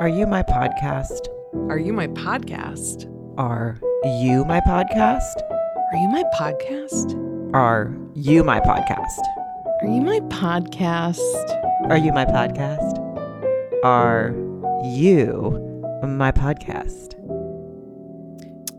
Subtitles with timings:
[0.00, 1.28] Are you my podcast?
[1.68, 3.04] Are you my podcast?
[3.36, 3.76] Are
[4.22, 5.42] you my podcast?
[5.92, 7.52] Are you my podcast?
[7.52, 9.20] Are you my podcast?
[9.82, 11.20] Are you my podcast?
[11.90, 13.84] Are you my podcast?
[13.84, 14.34] Are
[14.82, 17.14] you my podcast?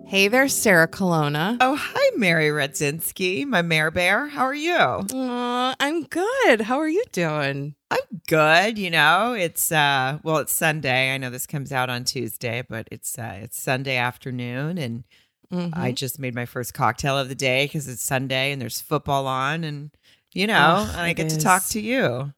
[0.07, 1.55] Hey there, Sarah Colonna.
[1.61, 4.27] Oh, hi, Mary Radzinski, my mare bear.
[4.27, 4.73] How are you?
[4.73, 6.61] Uh, I'm good.
[6.61, 7.75] How are you doing?
[7.91, 8.79] I'm good.
[8.79, 11.13] You know, it's uh, well, it's Sunday.
[11.13, 15.03] I know this comes out on Tuesday, but it's uh, it's Sunday afternoon, and
[15.51, 15.71] Mhm.
[15.73, 19.27] I just made my first cocktail of the day because it's Sunday and there's football
[19.27, 19.91] on, and
[20.33, 22.33] you know, Ugh, and I get to talk to you.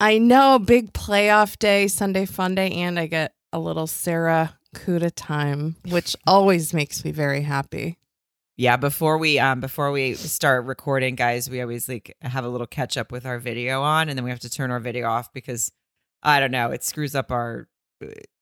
[0.00, 5.12] I know, big playoff day, Sunday fun day, and I get a little Sarah Cuda
[5.14, 7.98] time, which always makes me very happy.
[8.56, 12.66] Yeah, before we um before we start recording, guys, we always like have a little
[12.66, 15.32] catch up with our video on, and then we have to turn our video off
[15.32, 15.72] because
[16.22, 17.68] I don't know, it screws up our.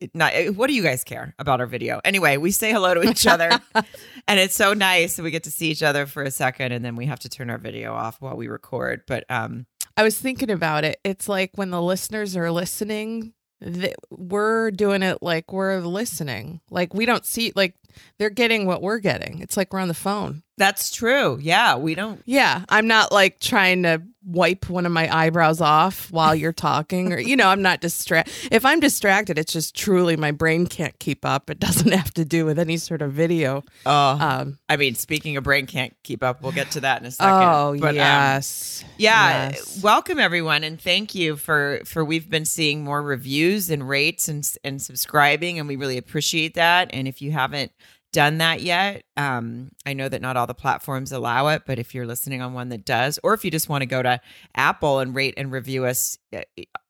[0.01, 2.01] It not eh, what do you guys care about our video?
[2.05, 3.51] Anyway, we say hello to each other,
[4.27, 6.85] and it's so nice that we get to see each other for a second, and
[6.85, 9.03] then we have to turn our video off while we record.
[9.07, 10.99] But um, I was thinking about it.
[11.05, 16.61] It's like when the listeners are listening, th- we're doing it like we're listening.
[16.71, 17.75] Like we don't see, like
[18.19, 19.41] they're getting what we're getting.
[19.41, 20.43] It's like we're on the phone.
[20.61, 21.39] That's true.
[21.41, 22.23] Yeah, we don't.
[22.27, 27.13] Yeah, I'm not like trying to wipe one of my eyebrows off while you're talking,
[27.13, 28.33] or you know, I'm not distracted.
[28.53, 31.49] If I'm distracted, it's just truly my brain can't keep up.
[31.51, 33.65] It doesn't have to do with any sort of video.
[33.87, 37.07] Oh, Um, I mean, speaking of brain can't keep up, we'll get to that in
[37.07, 37.33] a second.
[37.35, 39.83] oh But, um, yes, yeah Yes.
[39.83, 44.49] welcome everyone and thank you for for we've been seeing more reviews and rates and
[44.63, 47.73] and subscribing and we really appreciate that and if you haven't
[48.13, 51.95] done that yet um i know that not all the platforms allow it but if
[51.95, 54.21] you're listening on one that does or if you just want to go to
[54.57, 56.41] apple and rate and review us uh,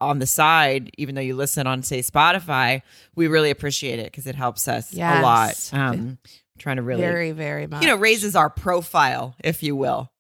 [0.01, 2.81] on the side even though you listen on say spotify
[3.15, 6.19] we really appreciate it because it helps us a lot um
[6.59, 7.83] trying to really very very much.
[7.83, 10.11] you know raises our profile if you will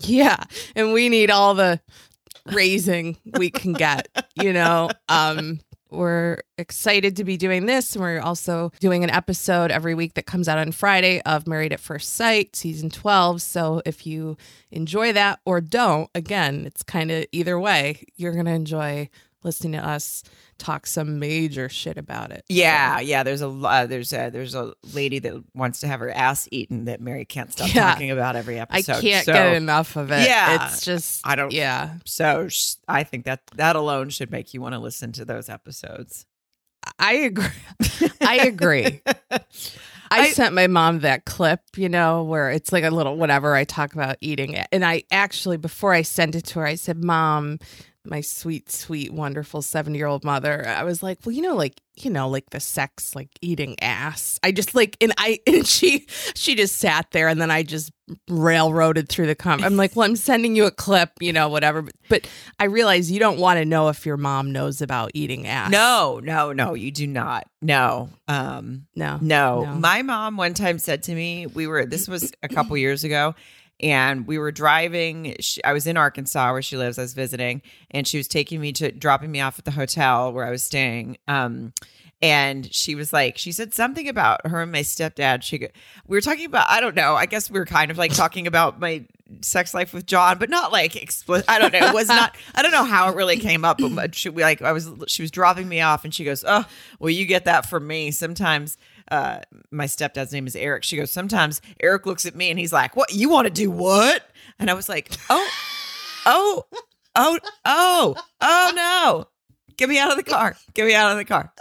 [0.00, 0.42] Yeah,
[0.74, 1.80] and we need all the
[2.46, 4.90] raising we can get, you know.
[5.08, 5.60] Um
[5.94, 10.26] we're excited to be doing this and we're also doing an episode every week that
[10.26, 13.42] comes out on Friday of Married at First Sight season 12.
[13.42, 14.36] So if you
[14.70, 19.08] enjoy that or don't, again, it's kind of either way, you're going to enjoy
[19.44, 20.22] listening to us
[20.58, 22.44] talk some major shit about it.
[22.48, 23.22] Yeah, yeah.
[23.22, 26.86] There's a uh, there's a there's a lady that wants to have her ass eaten
[26.86, 27.90] that Mary can't stop Yeah.
[27.92, 28.92] talking about every episode.
[28.92, 30.26] I can't so, get enough of it.
[30.26, 30.66] Yeah.
[30.68, 31.94] It's just I don't- Yeah.
[32.04, 35.48] So sh- I think that that alone should make you want to listen to those
[35.48, 36.26] episodes.
[36.98, 37.46] I agree.
[38.20, 39.00] I agree.
[39.30, 39.40] I,
[40.10, 43.64] I- sent my mom that clip, you know, where it's like a little whatever I
[43.64, 44.66] talk about eating it.
[44.70, 47.58] And I actually, before I sent it to her, I said, Mom,
[48.06, 51.80] my sweet, sweet, wonderful seven year old mother, I was like, Well, you know, like,
[51.96, 54.38] you know, like the sex, like eating ass.
[54.42, 57.92] I just like, and I, and she, she just sat there and then I just
[58.28, 59.64] railroaded through the comment.
[59.64, 61.82] I'm like, Well, I'm sending you a clip, you know, whatever.
[61.82, 62.28] But, but
[62.58, 65.70] I realize you don't want to know if your mom knows about eating ass.
[65.70, 66.74] No, no, no.
[66.74, 67.46] You do not.
[67.62, 68.10] No.
[68.28, 68.86] Um.
[68.94, 69.64] no, No.
[69.64, 69.74] No.
[69.74, 73.34] My mom one time said to me, we were, this was a couple years ago,
[73.80, 75.36] and we were driving.
[75.40, 76.98] She, I was in Arkansas where she lives.
[76.98, 80.32] I was visiting, and she was taking me to dropping me off at the hotel
[80.32, 81.18] where I was staying.
[81.28, 81.72] Um,
[82.22, 85.42] and she was like, she said something about her and my stepdad.
[85.42, 85.66] She, go,
[86.06, 87.14] we were talking about, I don't know.
[87.14, 89.04] I guess we were kind of like talking about my
[89.42, 91.50] sex life with John, but not like explicit.
[91.50, 91.86] I don't know.
[91.86, 92.34] It was not.
[92.54, 93.78] I don't know how it really came up.
[93.78, 94.90] But she, like, I was.
[95.06, 96.64] She was dropping me off, and she goes, "Oh,
[96.98, 98.78] well, you get that from me sometimes."
[99.10, 100.84] Uh, my stepdad's name is Eric.
[100.84, 103.12] She goes, "Sometimes Eric looks at me and he's like, "What?
[103.12, 104.22] You want to do what?"
[104.58, 105.50] And I was like, "Oh,
[106.26, 106.64] oh,
[107.16, 109.28] oh, oh, oh no."
[109.76, 110.56] Get me out of the car.
[110.74, 111.52] Get me out of the car.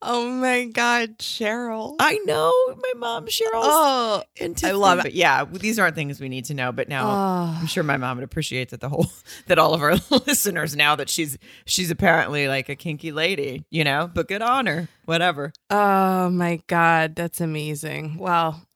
[0.00, 1.96] Oh my God, Cheryl.
[1.98, 5.12] I know my mom, Cheryl's oh, into I love it.
[5.12, 6.72] Yeah, these aren't things we need to know.
[6.72, 7.58] But now oh.
[7.60, 9.06] I'm sure my mom would appreciate that the whole
[9.46, 9.94] that all of our
[10.26, 14.10] listeners now that she's she's apparently like a kinky lady, you know.
[14.12, 15.52] But good on her, whatever.
[15.70, 18.18] Oh my God, that's amazing.
[18.18, 18.66] Well,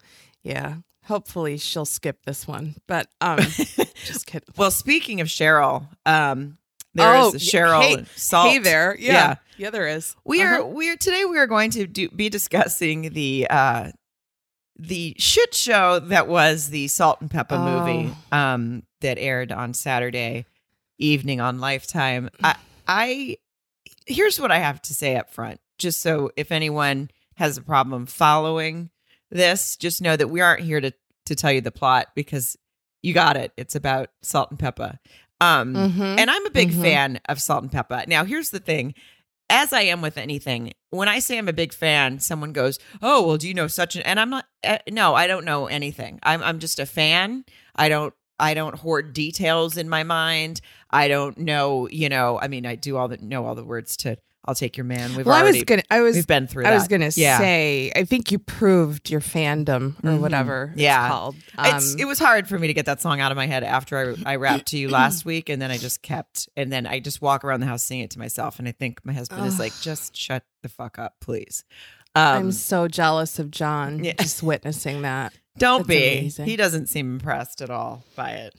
[0.42, 0.76] yeah.
[1.04, 2.74] Hopefully she'll skip this one.
[2.86, 3.38] But um
[4.04, 4.48] just kidding.
[4.56, 6.58] Well, speaking of Cheryl, um,
[6.96, 8.48] there is Oh, y- Cheryl hey- Salt.
[8.50, 8.96] Hey there.
[8.98, 9.12] Yeah.
[9.12, 9.34] Yeah.
[9.58, 10.14] Yeah, there is.
[10.25, 10.66] We are Uh-huh.
[10.69, 11.25] we are today.
[11.25, 13.90] We are going to do, be discussing the uh,
[14.78, 18.37] the shit show that was the Salt and Pepa movie Oh.
[18.37, 20.44] um, that aired on Saturday
[20.98, 22.28] evening on Lifetime.
[22.43, 22.56] I,
[22.87, 23.37] I
[24.06, 28.04] here's what I have to say up front, just so if anyone has a problem
[28.06, 28.90] following
[29.31, 30.92] this, just know that we aren't here to
[31.26, 32.56] to tell you the plot because
[33.02, 33.52] you got it.
[33.56, 34.99] It's about Salt and Pepa.
[35.40, 36.18] Um, Mhm.
[36.18, 36.82] and I'm a big Mhm.
[36.82, 38.06] fan of Salt and Pepa.
[38.08, 38.94] Now, here's the thing.
[39.48, 43.24] as I am with anything, when I say I'm a big fan, someone goes, "Oh,
[43.24, 44.44] well, do you know such an?" And I'm not.
[44.64, 46.18] Uh, no, I don't know anything.
[46.24, 47.44] I'm I'm just a fan.
[47.76, 50.60] I don't I don't hoard details in my mind.
[50.90, 51.86] I don't know.
[51.92, 52.40] You know.
[52.40, 54.16] I mean, I do all the know all the words to
[54.46, 55.82] "I'll take your man." We've well, I already was gonna.
[55.90, 56.14] I was.
[56.16, 56.64] we've been through.
[56.66, 57.38] I was gonna Yeah.
[57.38, 57.93] say.
[57.96, 60.20] I think you proved your fandom or Mhm.
[60.20, 60.70] whatever.
[60.72, 61.08] it's Yeah.
[61.08, 61.37] called.
[61.58, 63.62] It's, Um, it was hard for me to get that song out of my head
[63.64, 66.87] after I, I rapped to you last week, and then I just kept, and then
[66.87, 69.46] I just walk around the house singing it to myself, and I think my husband
[69.46, 71.64] is like, "Just shut the fuck up, please."
[72.14, 74.14] Um, I'm so jealous of John Yeah.
[74.19, 75.34] just witnessing that.
[75.58, 76.19] don't that's be.
[76.19, 76.46] amazing.
[76.46, 78.54] He doesn't seem impressed at all by it.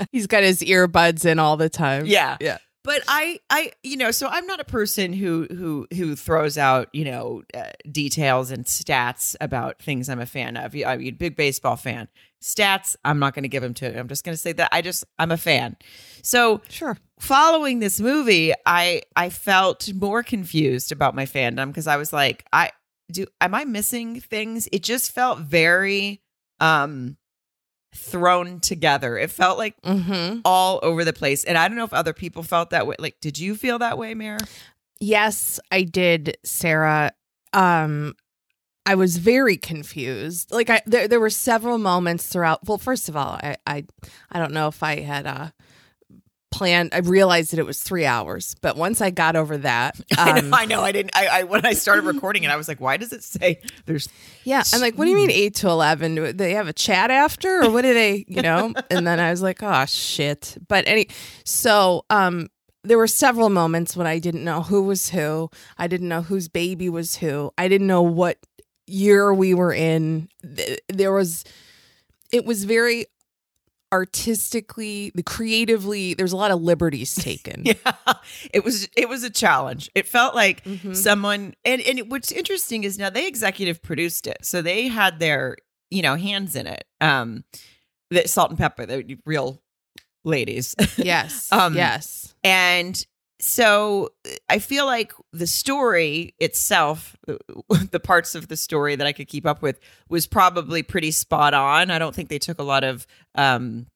[0.12, 2.06] He's got his earbuds in all the time.
[2.06, 2.58] Yeah, Yeah.
[2.84, 6.88] But I, I, you know, so I'm not a person who who who throws out,
[6.92, 10.74] you know, uh, details and stats about things I'm a fan of.
[10.74, 12.08] I'm a big baseball fan.
[12.42, 13.96] Stats, I'm not going to give them to.
[13.98, 15.76] I'm just going to say that I just I'm a fan.
[16.22, 16.98] So Sure.
[17.20, 22.44] following this movie, I I felt more confused about my fandom because I was like,
[22.52, 22.72] I
[23.12, 24.68] do am I missing things?
[24.72, 26.20] It just felt very
[26.58, 27.16] um
[27.94, 29.16] thrown together.
[29.18, 30.40] It felt like Mm-hmm.
[30.44, 31.44] all over the place.
[31.44, 32.96] And I don't know if other people felt that way.
[32.98, 34.38] Like, did you feel that way, Mayor?
[35.00, 37.12] Yes, I did, Sarah.
[37.52, 38.14] Um,
[38.86, 40.50] I was very confused.
[40.50, 42.66] Like I there there were several moments throughout.
[42.66, 43.84] Well, first of all, I I,
[44.30, 45.50] I don't know if I had uh
[46.52, 50.38] planned I realized that it was three hours, but once I got over that, I
[50.38, 50.56] um, know.
[50.56, 50.80] I know.
[50.82, 51.16] I didn't.
[51.16, 54.08] I, I when I started recording it, I was like, why does it say there's?
[54.44, 56.14] Yeah, I'm like, what do you mean eight to eleven?
[56.14, 58.72] Do they have a chat after, or what do they, you know?
[58.90, 60.56] and then I was like, oh shit.
[60.68, 61.08] But any,
[61.44, 62.48] so um,
[62.84, 65.50] there were several moments when I didn't know who was who.
[65.78, 67.52] I didn't know whose baby was who.
[67.56, 68.38] I didn't know what
[68.86, 70.28] year we were in.
[70.88, 71.44] There was,
[72.32, 73.06] it was very
[73.92, 76.14] artistically, the creatively.
[76.14, 77.62] There's a lot of liberties taken.
[77.64, 77.74] Yeah,
[78.52, 78.88] it was.
[78.96, 79.90] It was a challenge.
[79.94, 80.96] It felt like Mhm.
[80.96, 81.54] someone.
[81.64, 85.56] And and what's interesting is now they executive produced it, so they had their
[85.90, 86.84] you know hands in it.
[87.00, 87.44] Um,
[88.10, 89.62] the Salt and Pepa, the real
[90.24, 90.74] ladies.
[90.96, 91.50] Yes.
[91.52, 92.34] Um, yes.
[92.44, 93.04] And
[93.42, 94.10] so
[94.48, 97.16] I feel like the story itself,
[97.90, 101.52] the parts of the story that I could keep up with, was probably pretty spot
[101.52, 101.90] on.
[101.90, 103.04] I don't think they took a lot of
[103.34, 103.86] um,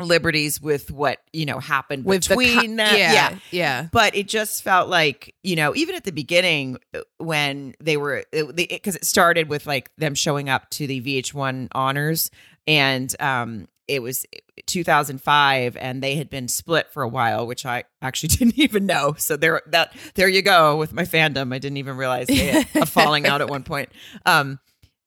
[0.00, 2.96] liberties with what you know happened With the co- between them.
[2.96, 3.38] yeah, yeah.
[3.52, 3.88] yeah.
[3.92, 8.24] But it just felt like, you know, even at the beginning uh, when they were,
[8.32, 12.32] because it started with like them showing up to the VH1 honors
[12.66, 14.26] and um, it was
[14.66, 19.14] 2005 and they had been split for a while, which I actually didn't even know.
[19.18, 21.52] So there, that, there you go with my fandom.
[21.54, 23.88] I didn't even realize they had a falling out at one point.
[24.26, 24.58] Um,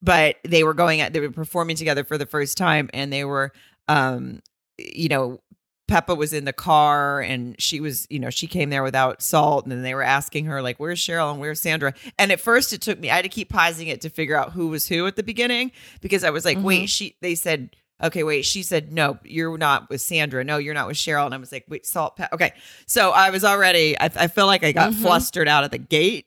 [0.03, 3.23] but they were going at, they were performing together for the first time and they
[3.23, 3.51] were,
[3.87, 4.41] um,
[4.79, 5.39] you know,
[5.87, 9.65] Pepa was in the car and she was, you know, she came there without salt.
[9.65, 11.93] And then they were asking her, like, where's Cheryl and where's Sandra?
[12.17, 14.53] And at first it took me, I had to keep pausing it to figure out
[14.53, 16.63] who was who at the beginning because I was like, Mhm.
[16.63, 20.43] wait, she, they said, okay, wait, she said, no, you're not with Sandra.
[20.43, 21.25] No, you're not with Cheryl.
[21.25, 22.53] And I was like, wait, salt, Pe- okay.
[22.87, 25.01] So I was already, I, I feel like I got Mhm.
[25.01, 26.25] flustered out of the gate.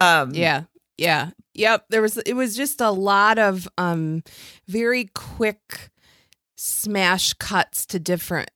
[0.00, 0.62] Um, Yeah.
[0.98, 1.30] Yeah.
[1.54, 1.86] Yep.
[1.90, 4.22] There was it was just a lot of um
[4.68, 5.90] very quick
[6.56, 8.50] smash cuts to different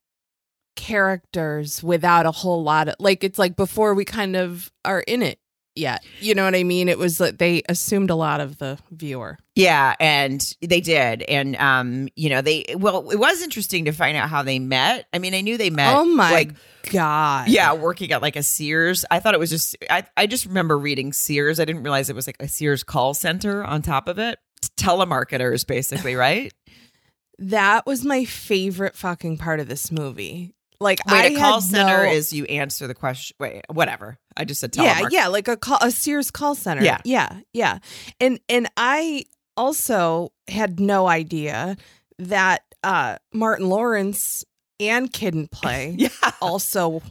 [0.77, 5.23] characters without a whole lot of like it's like before we kind of are in
[5.23, 5.39] it
[5.77, 6.05] yet.
[6.21, 6.89] You know what I mean?
[6.89, 9.39] It was like they assumed a lot of the viewer.
[9.55, 11.23] Yeah, and they did.
[11.23, 15.07] And um, you know, they well, it was interesting to find out how they met.
[15.13, 16.51] I mean, I knew they met oh my like
[16.91, 17.49] god.
[17.49, 19.05] yeah, working at like a Sears.
[19.11, 21.61] I thought it was just I I just remember reading Sears.
[21.61, 24.39] I didn't realize it was like a Sears call center on top of it.
[24.77, 26.53] Telemarketers basically, right?
[27.39, 30.55] That was my favorite fucking part of this movie.
[30.81, 33.37] Like Wait, I a call center no- is you answer the question.
[33.41, 34.19] Wait, whatever.
[34.37, 36.99] I just said yeah yeah like a call a sears call center Yeah.
[37.05, 37.79] yeah yeah
[38.21, 39.25] and and i
[39.57, 41.77] also had no idea
[42.19, 44.45] that uh martin lawrence
[44.81, 46.09] and kid and play Yeah.
[46.43, 47.03] also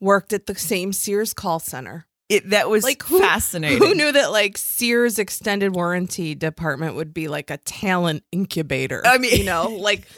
[0.00, 3.78] worked at the same sears call center It, that was Like, who- fascinating.
[3.78, 9.18] who knew that like sears extended warranty department would be like a talent incubator I
[9.18, 10.08] mean- you know like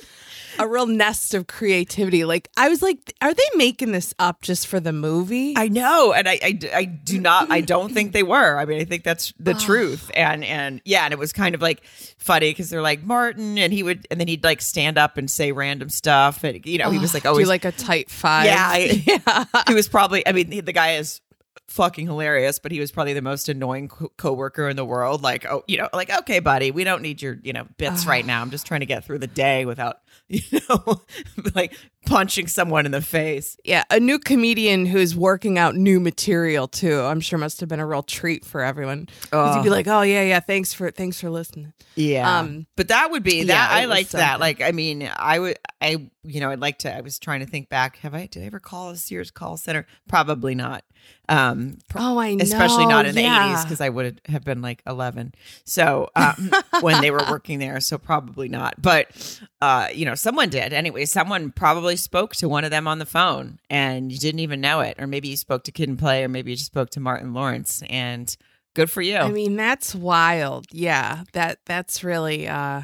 [0.59, 4.67] a real nest of creativity like i was like are they making this up just
[4.67, 7.51] for the movie I know, and I, I, I do not.
[7.51, 8.59] I don't think they were.
[8.59, 9.59] I mean, I think that's the Oh.
[9.59, 10.11] truth.
[10.15, 11.85] And and yeah, and it was kind of like
[12.19, 15.31] funny because they're like Martin, and he would, and then he'd like stand up and
[15.31, 18.69] say random stuff, and you know, he was like always like a tight five Yeah,
[18.71, 19.63] I- yeah.
[19.69, 20.27] he was probably.
[20.27, 21.21] I mean, he- the guy is
[21.69, 25.23] fucking hilarious, but he was probably the most annoying co- coworker in the world.
[25.23, 28.25] Like, oh, you know, like okay, buddy, we don't need your you know bits right
[28.27, 28.43] now.
[28.43, 31.03] I'm just trying to get through the day without you know
[31.55, 31.75] like
[32.07, 33.57] punching someone in the face.
[33.65, 37.01] Yeah, a new comedian who's working out new material too.
[37.01, 39.09] I'm sure must have been a real treat for everyone.
[39.31, 42.39] 'Cause You'd be like, "Oh yeah, yeah, thanks for thanks for listening." Yeah.
[42.41, 44.41] Um, but that would be that yeah, I liked that.
[44.41, 47.47] Like I mean, I would I you know, I'd like to I was trying to
[47.47, 47.99] think back.
[47.99, 49.87] Have I did I ever call a Sears call center?
[50.09, 50.85] Probably not.
[51.29, 52.43] Um pr- Oh, I know.
[52.43, 55.35] especially not in the 80s because I would have been like 11.
[55.65, 58.75] So um when they were working there, so probably not.
[58.81, 60.73] But uh you know, someone did.
[60.73, 64.61] Anyway, someone probably spoke to one of them on the phone and you didn't even
[64.61, 66.91] know it or maybe you spoke to Kid and Play or maybe you just spoke
[66.91, 68.37] to Martin Lawrence and
[68.75, 69.17] good for you.
[69.17, 70.67] I mean, that's wild.
[70.73, 72.83] Yeah, that that's really uh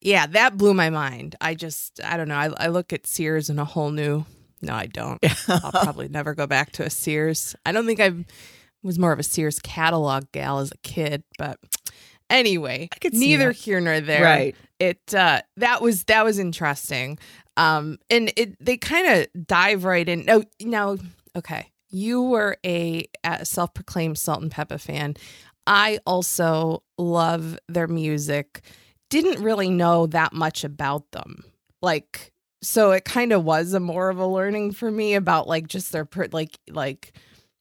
[0.00, 1.36] yeah, that blew my mind.
[1.40, 2.36] I just I don't know.
[2.36, 4.24] I I look at Sears in a whole new
[4.60, 5.22] No, I don't.
[5.48, 7.54] I'll probably never go back to a Sears.
[7.64, 8.12] I don't think I
[8.82, 11.58] was more of a Sears catalog gal as a kid, but
[12.28, 14.22] anyway, I could neither here nor there.
[14.24, 14.56] right.
[14.78, 17.18] It uh that was that was interesting.
[17.56, 20.24] Um and it they kind of dive right in.
[20.24, 20.96] No, now
[21.36, 21.70] okay.
[21.90, 25.14] You were a, a self-proclaimed Salt and Pepa fan.
[25.66, 28.62] I also love their music.
[29.10, 31.44] Didn't really know that much about them.
[31.82, 32.32] Like
[32.62, 35.92] so it kind of was a more of a learning for me about like just
[35.92, 37.12] their like like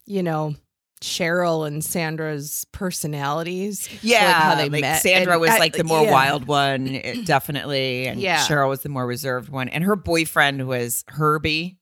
[0.06, 0.56] you know
[1.02, 3.90] Cheryl and Sandra's personalities.
[4.04, 5.02] Yeah, how they like met.
[5.02, 6.12] Sandra And was I- like the more yeah.
[6.12, 8.38] wild one, eh, definitely, and Yeah.
[8.46, 11.78] Cheryl was the more reserved one, and her boyfriend was Herbie.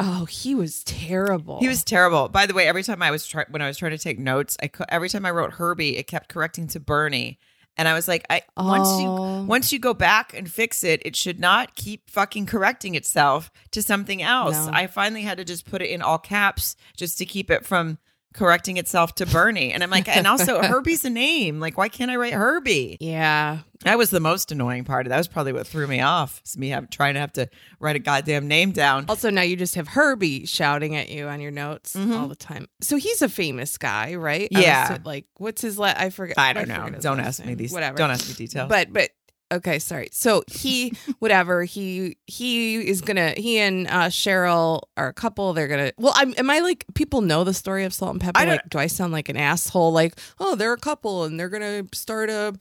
[0.00, 1.58] Oh, he was terrible.
[1.58, 2.28] He was terrible.
[2.28, 4.56] By the way, every time I was try- when I was trying to take notes,
[4.62, 7.38] I co- every time I wrote Herbie, it kept correcting to Bernie,
[7.78, 9.42] and I was like, I once you Oh.
[9.44, 13.80] once you go back and fix it, it should not keep fucking correcting itself to
[13.82, 14.66] something else.
[14.66, 14.72] No.
[14.74, 17.98] I finally had to just put it in all caps just to keep it from
[18.34, 19.72] correcting itself to Bernie.
[19.72, 21.60] And I'm like, and also Herbie's a name.
[21.60, 22.98] Like, why can't I write Herbie?
[23.00, 23.60] Yeah.
[23.84, 25.08] That was the most annoying part.
[25.08, 26.42] That was probably what threw me off.
[26.44, 29.04] Is me have, trying to have to write a goddamn name down.
[29.08, 32.18] Also, now you just have Herbie shouting at you on your notes Mhm.
[32.18, 32.66] all the time.
[32.80, 34.48] So he's a famous guy, right?
[34.50, 34.92] Yeah.
[34.94, 36.38] was- like, what's his la I forget.
[36.38, 36.98] I don't forget know.
[36.98, 37.72] Don't last ask me these.
[37.72, 37.96] Whatever.
[37.96, 38.68] Don't ask me details.
[38.68, 39.10] But but
[39.52, 40.08] okay, sorry.
[40.12, 45.52] So he whatever he he is gonna he and uh, Cheryl are a couple.
[45.52, 45.92] They're gonna.
[45.98, 46.34] Well, I'm.
[46.36, 48.32] Am I like people know the story of Salt and Pepa?
[48.34, 49.92] I like, do I sound like an asshole?
[49.92, 52.54] Like, oh, they're a couple and they're gonna start a.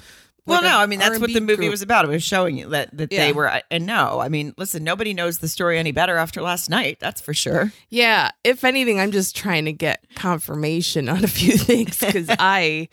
[0.47, 1.71] well, like no, I mean that's what R&B the movie group.
[1.71, 2.05] was about.
[2.05, 3.25] It was showing you that that Yeah.
[3.27, 3.61] they were.
[3.69, 6.99] And no, I mean, listen, nobody knows the story any better after last night.
[6.99, 7.71] That's for sure.
[7.89, 12.89] Yeah, if anything, I'm just trying to get confirmation on a few things because I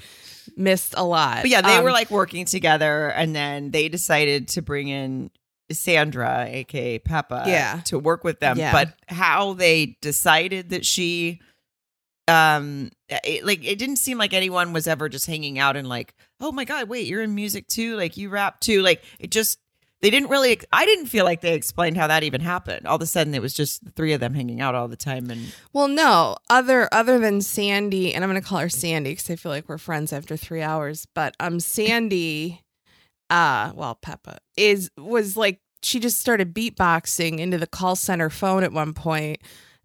[0.57, 1.43] missed a lot.
[1.43, 5.31] But yeah, they Um, were like working together, and then they decided to bring in
[5.73, 7.81] Sandra, aka Pepa, Yeah.
[7.87, 8.59] to work with them.
[8.59, 8.71] Yeah.
[8.73, 11.41] But how they decided that she,
[12.29, 16.15] um, it, like it didn't seem like anyone was ever just hanging out and like,
[16.41, 19.59] oh my god, wait, you're in music too, like you rap too, like it just.
[20.01, 20.61] They didn't really.
[20.71, 22.87] I didn't feel like they explained how that even happened.
[22.87, 24.97] All of a sudden, it was just the three of them hanging out all the
[24.97, 29.13] time, and well, no, other other than Sandy, and I'm going to call her Sandy
[29.13, 31.07] because I feel like we're friends after three hours.
[31.15, 32.61] But um, Sandy,
[33.31, 38.65] uh, well, Pepa is was like she just started beatboxing into the call center phone
[38.65, 39.41] at one point,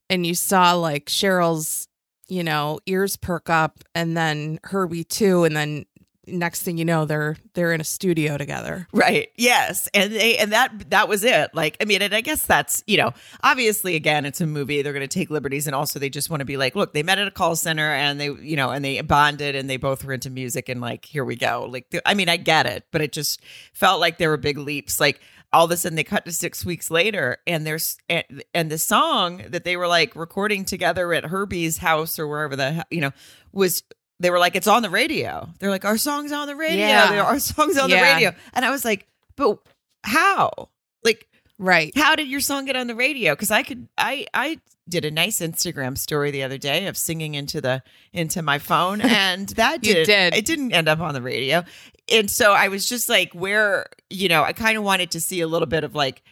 [0.10, 1.88] and you saw like Cheryl's,
[2.29, 5.86] you know, ears perk up, and then Herbie too, and then
[6.31, 8.88] next thing you know, they're they're in a studio together.
[8.93, 9.29] Right.
[9.36, 9.88] Yes.
[9.93, 11.51] And they and that that was it.
[11.53, 14.81] Like I mean, and I guess that's, you know, obviously again, it's a movie.
[14.81, 17.03] They're going to take liberties and also they just want to be like, look, they
[17.03, 20.03] met at a call center and they, you know, and they bonded and they both
[20.03, 21.67] were into music and like, here we go.
[21.69, 23.41] Like I mean, I get it, but it just
[23.74, 25.00] felt like there were big leaps.
[25.00, 25.19] Like
[25.51, 28.77] all of a sudden they cut to 6 weeks later and there's and, and the
[28.77, 33.12] song that they were like recording together at Herbie's house or wherever the you know
[33.51, 33.84] was
[34.20, 35.50] they were like, it's on the radio.
[35.60, 36.88] They're like, our song's on the radio.
[36.88, 37.24] Yeah.
[37.24, 38.34] Our song's on the radio.
[38.53, 39.60] And I was like, but
[40.03, 40.70] how?
[41.03, 41.28] Like,
[41.59, 41.95] Right.
[41.95, 43.33] how did your song get on the radio?
[43.33, 47.35] Because I could, I, I did a nice Instagram story the other day of singing
[47.35, 50.33] into the into my phone, and that You did, did.
[50.35, 51.63] it didn't end up on the radio.
[52.11, 55.41] And so I was just like, where, you know, I kind of wanted to see
[55.41, 56.23] a little bit of like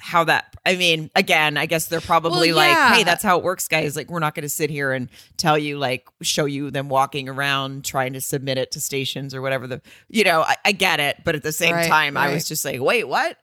[0.00, 2.84] how that i mean again i guess they're probably Well, yeah.
[2.90, 5.08] like hey that's how it works guys like we're not going to sit here and
[5.38, 9.42] tell you like show you them walking around trying to submit it to stations or
[9.42, 12.32] whatever the you know i, I get it but at the same Right, time i
[12.32, 13.38] was just like wait what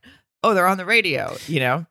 [0.45, 1.85] oh they're on the radio you know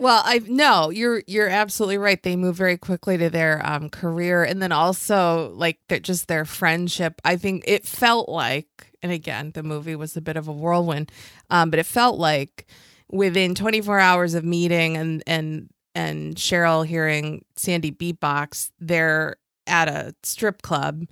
[0.00, 2.22] Well, I no, you're you're absolutely right.
[2.22, 6.46] They move very quickly to their um career and then also like that just their
[6.46, 7.20] friendship.
[7.22, 11.12] I think it felt like and again, the movie was a bit of a whirlwind.
[11.50, 12.66] Um but it felt like
[13.10, 19.36] within 24 hours of meeting and and and Cheryl hearing Sandy beatbox, they're
[19.66, 21.04] at a strip club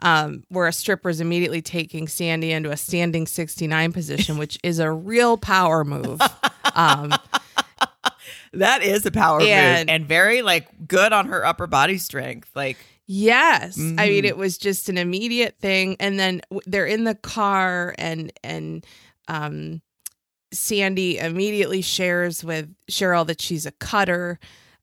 [0.00, 4.78] um, where a stripper is immediately taking Sandy into a standing 69 position, which is
[4.78, 6.20] a real power move.
[6.74, 7.12] Um,
[8.52, 12.50] that is a power And- move and very like good on her upper body strength.
[12.54, 12.76] Like
[13.10, 14.28] Yes, I mean Mhm.
[14.28, 18.84] it was just an immediate thing, and then they're in the car, and and
[19.28, 19.80] um,
[20.52, 24.38] Sandy immediately shares with Cheryl that she's a cutter.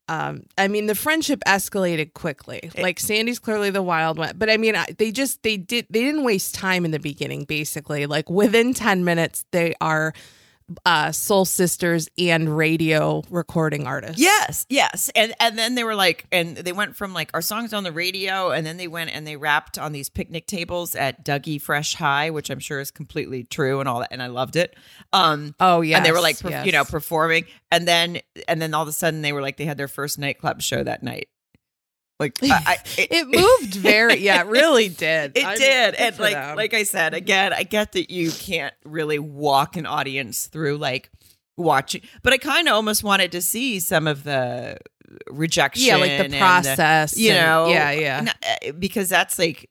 [0.07, 2.69] Um, I mean, the friendship escalated quickly.
[2.77, 6.01] Like Sandy's clearly the wild one, but I mean, I, they just they did they
[6.01, 7.45] didn't waste time in the beginning.
[7.45, 10.13] Basically, like within ten minutes, they are
[10.85, 14.19] uh, soul sisters and radio recording artists.
[14.19, 15.09] Yes, yes.
[15.15, 17.91] And and then they were like and they went from like our songs on the
[17.91, 21.95] radio and then they went and they rapped on these picnic tables at Dougie Fresh
[21.95, 24.75] High, which I'm sure is completely true and all that and I loved it.
[25.13, 28.73] Um Oh yeah, and they were like per- you know performing and then and then
[28.73, 31.29] all of a sudden they were like they had their first nightclub show that night.
[32.19, 36.17] Like I, I it, it moved very yeah it really did It I'm- did, and
[36.19, 36.55] like them.
[36.55, 41.09] like I said again, I get that you can't really walk an audience through like
[41.57, 44.77] watching, but I kind of almost wanted to see some of the
[45.29, 48.33] rejection, yeah like and the process you and- know, yeah yeah
[48.67, 49.69] uh, because that's like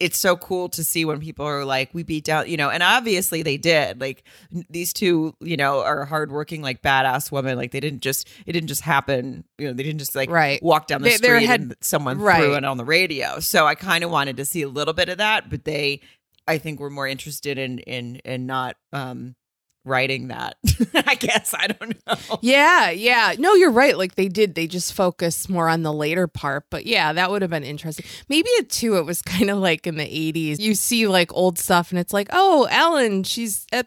[0.00, 2.82] it's so cool to see when people are like we beat down you know and
[2.82, 4.24] obviously they did like
[4.68, 8.68] these two you know are hardworking like badass women like they didn't just it didn't
[8.68, 10.60] just happen you know they didn't just like Right.
[10.62, 12.42] walk down the They- street head- and someone right.
[12.42, 15.08] threw it on the radio so i kind of wanted to see a little bit
[15.08, 16.00] of that but they
[16.48, 19.36] i think were more interested in in in not um
[19.84, 20.56] writing that.
[20.94, 22.38] I guess i don't know.
[22.42, 23.34] Yeah yeah.
[23.38, 23.96] No you're right.
[23.96, 27.42] Like they did they just focused more on the later part but yeah that would
[27.42, 28.06] have been interesting.
[28.28, 31.58] Maybe it too it was kind of like in the 80s you see like old
[31.58, 33.86] stuff and it's like oh ellen she's at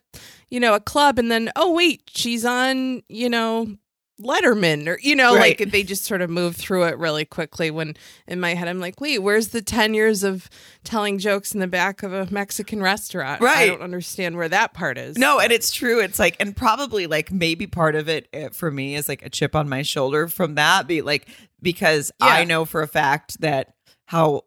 [0.49, 3.67] you know a club and then oh wait she's on you know
[4.21, 5.59] letterman or you know Right.
[5.59, 7.95] like they just sort of move through it really quickly when
[8.27, 10.49] in my head i'm like wait where's the 10 years of
[10.83, 14.73] telling jokes in the back of a mexican restaurant right i don't understand where that
[14.73, 15.99] part is No, and it's true.
[15.99, 19.29] It's like, and probably like maybe part of it uh, for me is like a
[19.29, 20.87] chip on my shoulder from that.
[20.87, 21.27] Be like
[21.61, 22.27] because Yeah.
[22.27, 23.73] I know for a fact that
[24.05, 24.43] how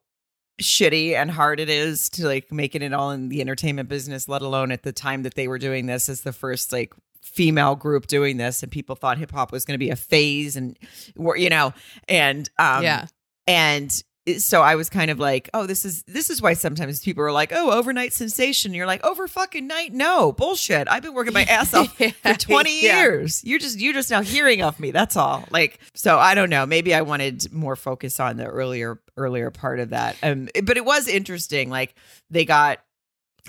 [0.61, 4.43] shitty and hard it is to like making it all in the entertainment business, let
[4.43, 8.07] alone at the time that they were doing this as the first like female group
[8.07, 10.77] doing this, and people thought hip hop was going to be a phase, and
[11.17, 11.73] were- you know,
[12.09, 13.07] and um, yeah
[13.47, 14.03] and
[14.39, 17.33] so I was kind of like, oh, this is this is why sometimes people are
[17.33, 18.75] like, oh, overnight sensation.
[18.75, 19.93] You're like, over fucking night?
[19.93, 20.87] No, bullshit.
[20.89, 23.01] I've been working my ass off for 20 Yeah.
[23.01, 23.43] years.
[23.45, 24.91] You're just you're just now hearing of me.
[24.93, 25.45] That's all.
[25.51, 26.65] Like, so I don't know.
[26.67, 30.17] Maybe I wanted more focus on the earlier earlier part of that.
[30.23, 31.71] Um, but it was interesting.
[31.71, 31.95] Like
[32.31, 32.79] they got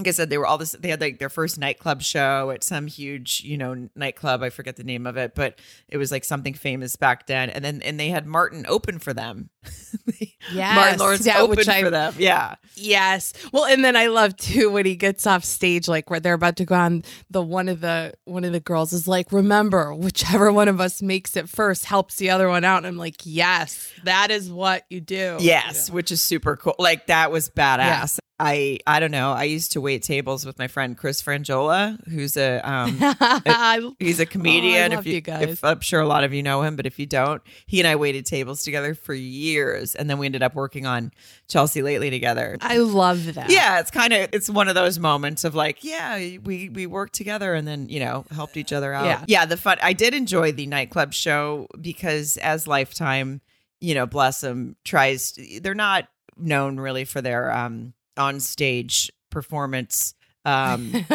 [0.01, 0.71] like I said, they were all this.
[0.73, 4.41] They had like their first nightclub show at some huge, you know, nightclub.
[4.43, 7.49] I forget the name of it, but it was like something famous back then.
[7.49, 9.49] And then and they had Martin open for them.
[10.51, 12.15] yeah, Martin Lawrence that opened which I- for them.
[12.17, 13.33] Yeah, Yes.
[13.51, 16.55] Well, and then I love too when he gets off stage, like where they're about
[16.57, 17.03] to go on.
[17.29, 21.01] The one of the one of the girls is like, "Remember, whichever one of us
[21.01, 24.85] makes it first helps the other one out." And I'm like, "Yes, that is what
[24.89, 26.75] you do." yes, which is super cool.
[26.79, 28.17] Like that was badass.
[28.43, 29.31] I I don't know.
[29.31, 34.19] I used to wait tables with my friend Chris Franjola, who's a um I- He's
[34.19, 34.93] a comedian.
[34.93, 35.49] Oh, if you, you guys.
[35.49, 37.87] if I'm sure a lot of you know him, but if you don't, he and
[37.87, 41.11] I waited tables together for years, and then we ended up working on
[41.47, 42.57] Chelsea lately together.
[42.61, 43.49] I love that.
[43.51, 47.13] yeah, it's kind of it's one of those moments of like, yeah, we we worked
[47.13, 49.05] together and then you know helped each other out.
[49.05, 49.23] Yeah.
[49.27, 49.45] yeah.
[49.45, 49.77] The fun.
[49.83, 53.41] I did enjoy the nightclub show because as Lifetime,
[53.79, 55.37] you know, bless them, tries.
[55.61, 60.13] They're not known really for their um on stage performance.
[60.43, 60.91] Um,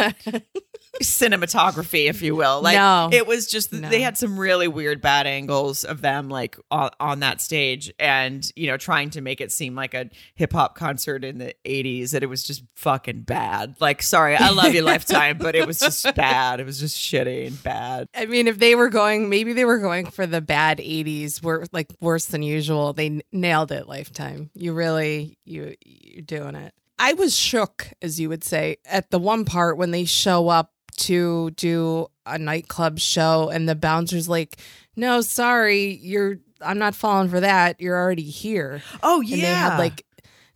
[1.03, 2.63] cinematography, if you will.
[2.63, 3.11] Like No.
[3.13, 3.89] it was just No.
[3.89, 8.49] they had some really weird bad angles of them like on, on that stage, and
[8.57, 12.11] you know trying to make it seem like a hip hop concert in the '80s.
[12.13, 13.77] That it was just fucking bad.
[13.81, 16.61] Like, sorry, I love you, Lifetime, but it was just bad.
[16.61, 18.09] It was just shitty and bad.
[18.15, 21.67] I mean, if they were going, maybe they were going for the bad '80s, were
[21.73, 22.93] like worse than usual.
[22.93, 23.89] They n- nailed it.
[23.89, 26.73] Lifetime, you really, you, you're doing it.
[26.99, 30.73] I was shook, as you would say, at the one part when they show up
[30.99, 34.57] to do a nightclub show, and the bouncer's like,
[34.97, 36.39] "No, sorry, you're.
[36.63, 37.81] I'm not falling for that.
[37.81, 39.35] You're already here." Oh yeah.
[39.35, 40.03] And they had like.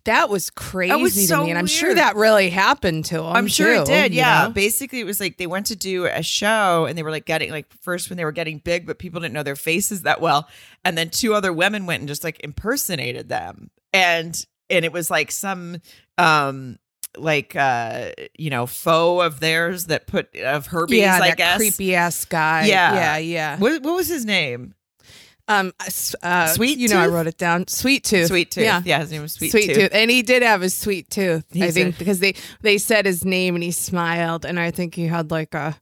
[0.07, 3.27] That was crazy was to me, and I'm sure that really happened to them.
[3.27, 4.13] I'm sure too, it did.
[4.15, 4.45] you Yeah.
[4.47, 4.51] know?
[4.51, 7.51] Basically, it was like they went to do a show and they were like getting
[7.51, 10.49] like first when they were getting big, but people didn't know their faces that well.
[10.87, 13.71] And then two other women went and just like impersonated them.
[13.93, 14.35] And
[14.71, 15.79] and it was like some
[16.19, 16.79] um
[17.19, 21.57] like uh you know foe of theirs that put of Herbie's yeah, I guess.
[21.57, 22.67] creepy ass guy.
[22.67, 22.95] Yeah.
[22.95, 23.59] yeah, yeah.
[23.59, 24.75] What, what was his name?
[25.49, 25.73] Um,
[26.23, 27.67] uh, Sweet You know, I wrote it down.
[27.67, 28.29] Sweet tooth.
[28.29, 28.63] Sweet Tooth.
[28.63, 28.83] Yeah.
[28.85, 29.77] Yeah, his name was Sweet, Sweet, Tooth.
[29.77, 29.91] tooth.
[29.93, 31.45] and he did have a sweet tooth.
[31.61, 34.95] I think a- because they they said his name and he smiled, and I think
[34.95, 35.77] he had like a,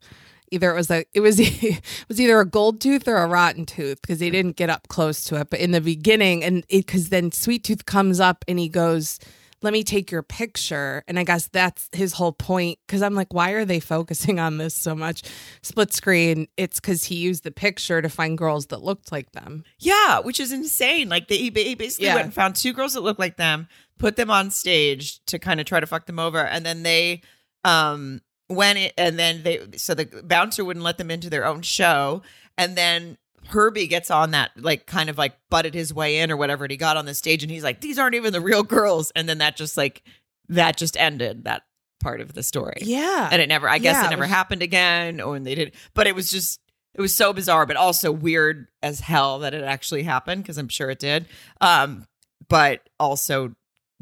[0.53, 3.67] either it was a it was it was either a gold tooth or a rotten
[3.67, 5.51] tooth because they didn't get up close to it.
[5.51, 9.19] But in the beginning, and because then Sweet Tooth comes up and he goes,
[9.63, 12.79] "Let me take your picture," and I guess that's his whole point.
[12.87, 15.23] Because I'm like, why are they focusing on this so much?
[15.63, 16.47] Split screen.
[16.57, 19.65] It's because he used the picture to find girls that looked like them.
[19.79, 21.09] Yeah, which is insane.
[21.09, 22.15] Like they he he basically Yeah.
[22.15, 25.61] went and found two girls that looked like them, put them on stage to kind
[25.61, 27.23] of try to fuck them over, and then they
[27.65, 31.63] um went it, and then they so the bouncer wouldn't let them into their own
[31.63, 32.23] show,
[32.57, 36.37] and then Herbie gets on that like kind of like butted his way in or
[36.37, 38.63] whatever, and he got on the stage and he's like, "These aren't even the real
[38.63, 40.03] girls," and then that just like
[40.49, 41.63] that just ended that
[42.03, 42.79] part of the story.
[42.81, 43.29] Yeah.
[43.33, 45.57] and it never i guess Yeah, it it never was- happened again or when they
[45.57, 46.61] did but it was just
[46.95, 50.69] it was so bizarre but also weird as hell that it actually happened because i'm
[50.69, 51.27] sure it did.
[51.61, 52.07] Um
[52.49, 53.57] but also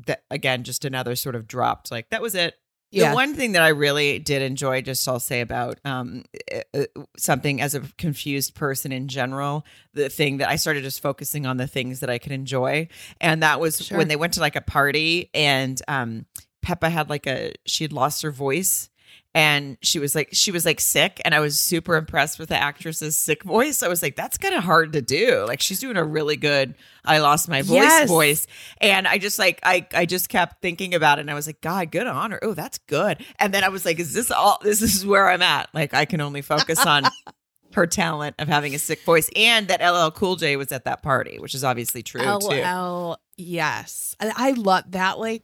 [0.07, 2.55] that again just another sort of dropped like that was it
[2.97, 3.11] yeah.
[3.11, 7.03] the one thing that I really did enjoy, just I'll say about um, uh, uh,
[7.17, 11.57] something as a confused person in general, the thing that I started just focusing on
[11.57, 12.89] the things that I could enjoy.
[13.21, 13.99] And that was Sure.
[13.99, 16.27] when they went to like a party and um,
[16.65, 18.89] Pepa had like a, she had lost her voice
[19.37, 21.21] and she was like, she was like sick.
[21.23, 23.83] And I was super impressed with the actress's sick voice.
[23.83, 25.45] I was like, that's kind of hard to do.
[25.47, 28.09] Like she's doing a really good, I lost my voice Yes.
[28.09, 28.47] voice.
[28.81, 31.61] And I just like I I just kept thinking about it and I was like,
[31.61, 32.39] God, good on her.
[32.43, 33.23] Oh, that's good.
[33.39, 35.69] And then I was like, is this all this is where I'm at?
[35.75, 37.05] Like I can only focus on
[37.75, 41.03] her talent of having a sick voice and that LL Cool J was at that
[41.03, 42.49] party, which is obviously true too.
[42.49, 44.17] LL, yes.
[44.19, 45.43] I, I love that, like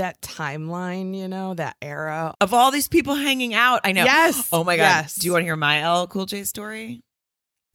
[0.00, 2.34] that timeline, you know, that era.
[2.40, 4.04] Of all these people hanging out, I know.
[4.04, 4.48] Yes.
[4.50, 4.82] Oh my god.
[4.82, 5.16] Yes.
[5.16, 7.02] Do you want to hear my L Cool J story?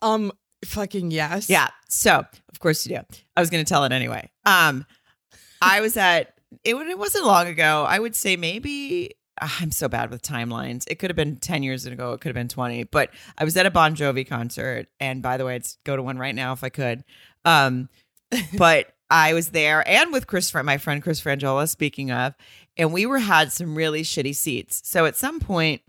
[0.02, 0.32] Um,
[0.66, 1.50] fucking yes.
[1.50, 1.70] Yeah.
[1.88, 3.04] So, of course you do.
[3.38, 4.30] I was going to tell it anyway.
[4.46, 4.86] Um,
[5.62, 6.34] I was at
[6.64, 6.76] it.
[6.76, 7.86] It wasn't long ago.
[7.88, 10.84] I would say maybe ah, I'm so bad with timelines.
[10.88, 12.14] It could have been ten years ago.
[12.14, 12.86] It could have been twenty.
[12.86, 16.02] But I was at a Bon Jovi concert, and by the way, I'd go to
[16.02, 17.04] one right now if I could.
[17.44, 17.88] Um,
[18.58, 21.70] but I was there and with Chris, my friend Chris Franjola.
[21.70, 22.34] Speaking of,
[22.78, 24.82] and we were had some really shitty seats.
[24.86, 25.82] So at some point,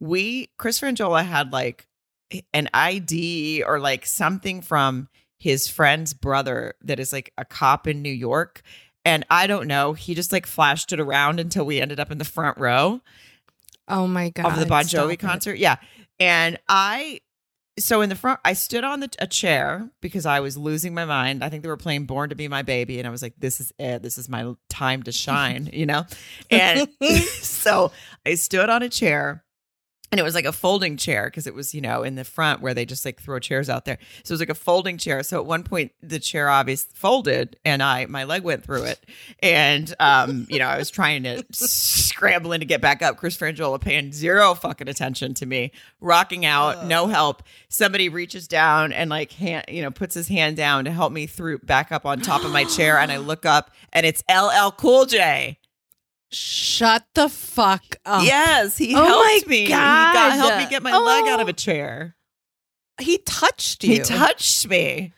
[0.00, 1.86] we Chris Franjola had like
[2.52, 8.02] an ID or like something from his friend's brother that is like a cop in
[8.02, 8.62] New York.
[9.04, 9.92] And I don't know.
[9.92, 13.00] He just like flashed it around until we ended up in the front row
[13.86, 14.46] Oh my god.
[14.52, 15.16] of the Bon Jovi it.
[15.18, 15.58] concert.
[15.58, 15.76] Yeah.
[16.18, 17.20] And I,
[17.78, 21.04] so in the front, I stood on the, a chair because I was losing my
[21.04, 21.42] mind.
[21.42, 22.98] I think they were playing Born to Be My Baby.
[22.98, 24.02] And I was like, this is it.
[24.02, 26.04] This is my time to shine, you know?
[26.50, 26.88] And
[27.40, 27.90] so
[28.24, 29.43] I stood on a chair
[30.10, 32.60] and it was like a folding chair because it was, you know, in the front
[32.60, 33.98] where they just like throw chairs out there.
[34.22, 35.22] So it was like a folding chair.
[35.22, 39.04] So at one point the chair obviously folded and I my leg went through it.
[39.42, 43.16] And um, you know, I was trying to scrambling to get back up.
[43.16, 47.42] Chris Franjola paying zero fucking attention to me, rocking out, no help.
[47.68, 51.26] Somebody reaches down and like hand, you know, puts his hand down to help me
[51.26, 52.98] through back up on top of my chair.
[52.98, 55.58] And I look up and it's LL Cool J.
[56.30, 58.24] Shut the fuck up.
[58.24, 59.62] Yes, he Oh my helped me.
[59.62, 60.30] He got God.
[60.36, 61.02] helped me get my oh.
[61.02, 61.50] leg out of Oh.
[61.50, 62.16] a chair.
[63.00, 63.94] He touched you.
[63.94, 65.12] He touched me.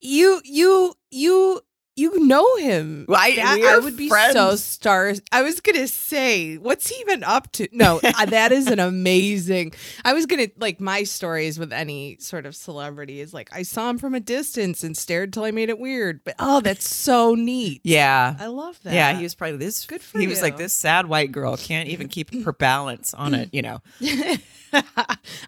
[0.00, 1.60] you you you
[1.96, 3.06] you know him.
[3.08, 4.64] Well, I- I would be so friends.
[4.64, 5.22] stars.
[5.32, 7.68] I was gonna say, what's he even up to?
[7.72, 9.72] No, uh, that is an amazing.
[10.04, 13.90] I was gonna like my stories with any sort of celebrity is like I saw
[13.90, 16.20] him from a distance and stared till I made it weird.
[16.24, 17.80] But oh, that's so neat.
[17.84, 18.36] Yeah.
[18.38, 18.94] I love that.
[18.94, 19.86] Yeah, he was probably this.
[19.86, 23.34] Good for He was like this sad white girl can't even keep her balance on
[23.34, 23.50] it.
[23.52, 23.82] You know.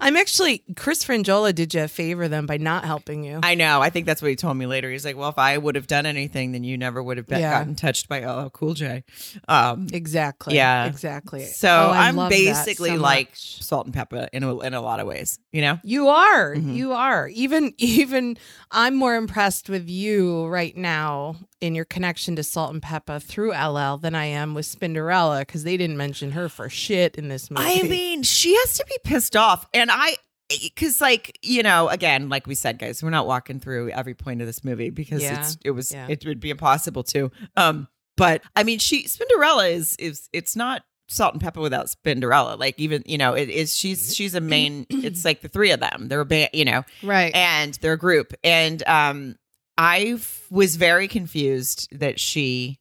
[0.00, 3.40] I'm actually Chris Franjola did you a favor then by not helping you.
[3.42, 3.82] I know.
[3.82, 4.88] I think that's what he told me later.
[4.90, 7.40] He's like, "Well, if I would have done anything, then you never would have been,
[7.40, 7.58] Yeah.
[7.58, 9.04] gotten touched by LL Cool J."
[9.48, 10.54] Um, exactly.
[10.56, 10.84] Yeah.
[10.86, 11.44] Exactly.
[11.44, 13.30] so Oh, I'm basically so like.
[13.34, 15.38] Salt and Pepa in a, in a lot of ways.
[15.52, 15.80] You know.
[15.82, 16.54] You are.
[16.54, 16.74] Mhm.
[16.74, 17.28] You are.
[17.28, 18.36] Even even
[18.70, 23.52] I'm more impressed with you right now in your connection to Salt and Pepa through
[23.52, 27.50] LL than I am with Spinderella because they didn't mention her for shit in this
[27.50, 27.64] movie.
[27.66, 29.66] I mean, she has to be pissed off.
[29.72, 30.16] And I,
[30.48, 34.40] because like, you know, again, like we said, guys, we're not walking through every point
[34.40, 36.06] of this movie because Yeah, it's, it was, yeah.
[36.08, 37.30] it would be impossible to.
[37.56, 42.58] Um, but I mean, she, Spinderella is, is, it's not salt and Pepa without Spinderella.
[42.58, 45.80] Like even, you know, it is, she's, she's a main, it's like the three of
[45.80, 46.08] them.
[46.08, 47.34] They're a band, you know, right.
[47.34, 48.32] and they're a group.
[48.44, 49.36] And um,
[49.76, 50.18] I
[50.50, 52.78] was very confused that she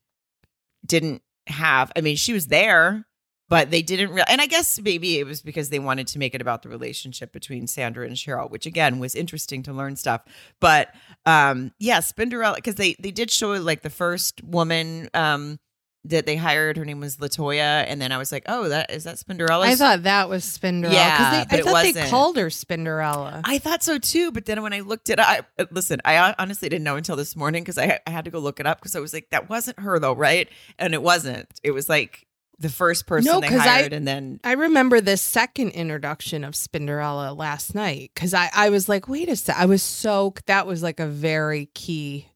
[0.86, 1.92] didn't have.
[1.96, 3.06] I mean, she was there,
[3.50, 4.10] but they didn't.
[4.10, 6.70] really and I guess maybe it was because they wanted to make it about the
[6.70, 10.22] relationship between Sandra and Cheryl, which again was interesting to learn stuff.
[10.60, 10.94] But
[11.26, 15.60] um, yeah, Spinderella because they they did show like the first woman um
[16.06, 16.78] that they hired.
[16.78, 19.66] Her name was Latoya, and then I was like, oh, that is that Spinderella.
[19.66, 20.94] I thought that was Spinderella.
[20.94, 23.42] Yeah, they, I thought they called her Spinderella.
[23.44, 26.70] I thought so too, but then when I looked it up, I, listen, I honestly
[26.70, 28.96] didn't know until this morning because I, I had to go look it up because
[28.96, 30.50] I was like, that wasn't her though, right?
[30.78, 31.48] And it wasn't.
[31.64, 32.28] It was like
[32.60, 36.54] the first person No, they 'cause I- and then I remember the second introduction of
[36.54, 39.56] Spinderella last night because I, I was like, wait a sec.
[39.58, 42.28] I was so, that was like a very key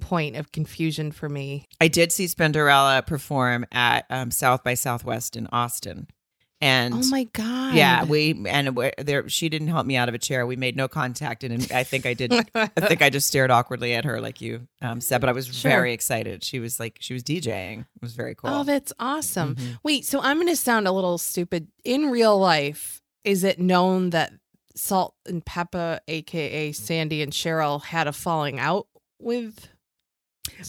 [0.00, 1.66] point of confusion for me.
[1.80, 6.08] I did see Spinderella perform at um, South by Southwest in Austin,
[6.64, 7.74] and Oh my God.
[7.74, 10.46] yeah, we and there she didn't help me out of a chair.
[10.46, 12.32] We made no contact, and I think I did.
[12.54, 15.20] I think I just stared awkwardly at her, like you um, said.
[15.20, 15.70] But I was Sure.
[15.70, 16.42] very excited.
[16.42, 17.80] She was like she was DJing.
[17.80, 18.50] It was very cool.
[18.50, 19.56] Oh, that's awesome.
[19.56, 19.78] Mhm.
[19.82, 21.68] Wait, so I'm going to sound a little stupid.
[21.84, 24.32] In real life, is it known that
[24.74, 28.86] Salt and Pepa, aka Sandy and Cheryl, had a falling out
[29.20, 29.68] with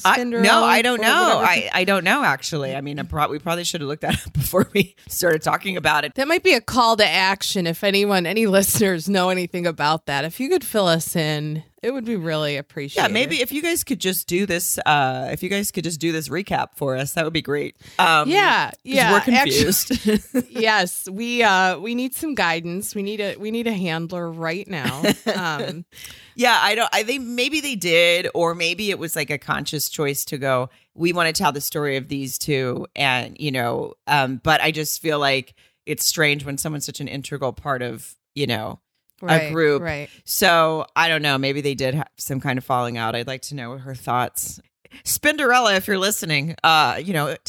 [0.03, 1.41] I, no, I don't know.
[1.43, 2.75] I, I don't know actually.
[2.75, 5.77] I mean, I pro- we probably should have looked that up before we started talking
[5.77, 6.15] about it.
[6.15, 10.25] that might be a call to action if anyone, any listeners know anything about that.
[10.25, 13.09] If you could fill us in, it would be really appreciated.
[13.09, 15.99] Yeah, maybe if you guys could just do this, uh, if you guys could just
[15.99, 17.77] do this recap for us, that would be great.
[17.99, 19.11] Um, Yeah, yeah.
[19.11, 20.49] we're actually- confused.
[20.49, 22.95] yes, we uh we need some guidance.
[22.95, 25.03] We need a we need a handler right now.
[25.35, 25.85] Um
[26.35, 26.89] yeah, I don't.
[26.93, 30.69] I think maybe they did, or maybe it was like a conscious choice to go.
[30.93, 34.71] We want to tell the story of these two, and you know, um, but I
[34.71, 35.53] just feel like
[35.85, 38.79] it's strange when someone's such an integral part of you know
[39.21, 39.81] right, group.
[39.81, 40.09] Right.
[40.23, 41.37] So I don't know.
[41.37, 43.15] Maybe they did have some kind of falling out.
[43.15, 44.59] I'd like to know her thoughts.
[45.03, 47.35] Spinderella, if you're listening, uh, you know,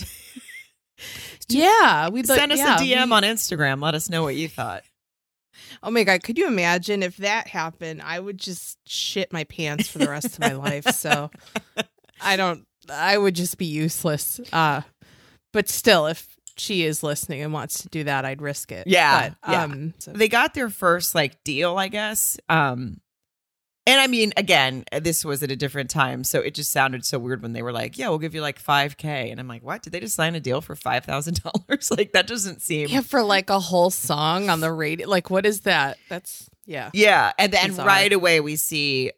[1.48, 3.82] Yeah, we'd like send us yeah, a DM we- on Instagram.
[3.82, 4.82] Let us know what you thought.
[5.82, 8.02] Oh my god, could you imagine if that happened?
[8.02, 10.86] I would just shit my pants for the rest of my life.
[10.94, 11.30] So
[12.20, 14.40] I don't I would just be useless.
[14.52, 14.82] Uh
[15.52, 18.86] but still if she is listening and wants to do that, I'd risk it.
[18.86, 19.62] Yeah, But, yeah.
[19.62, 22.36] um so- They got their first like deal, I guess.
[22.48, 23.00] Um,
[23.88, 27.20] and I mean, again, this was at a different time, so it just sounded so
[27.20, 29.62] weird when they were like, "Yeah, we'll give you like five k," and I'm like,
[29.62, 29.82] "What?
[29.84, 31.90] Did they just sign a deal for five thousand dollars?
[31.96, 35.08] Like that doesn't seem." yeah, for like a whole song on the radio.
[35.08, 35.98] Like what is that?
[36.08, 36.90] That's yeah.
[36.94, 37.86] Yeah, and then Bizarre.
[37.86, 39.12] right away we see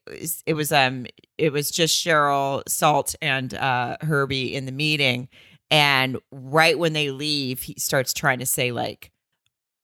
[0.44, 1.07] it was um
[1.38, 5.31] it was just Cheryl Salt and uh Herbie in the meeting,
[5.70, 9.11] and right when they leave, he starts trying to say like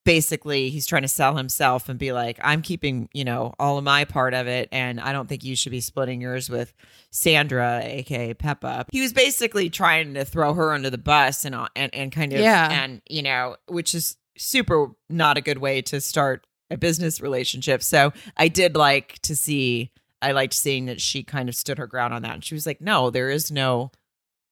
[0.04, 3.84] basically he's trying to sell himself and be like I'm keeping you know all of
[3.84, 6.74] my part of it, and I don't think you should be splitting yours with
[7.10, 8.86] Sandra, aka Pepa.
[8.92, 12.32] He was basically trying to throw her under the bus and uh, and and kind
[12.32, 12.68] of Yeah.
[12.84, 17.82] and you know which is super not a good way to start a business relationship.
[17.82, 21.86] So I did like to see I liked seeing that she kind of stood her
[21.86, 22.34] ground on that.
[22.34, 23.90] And she was like, No, there is no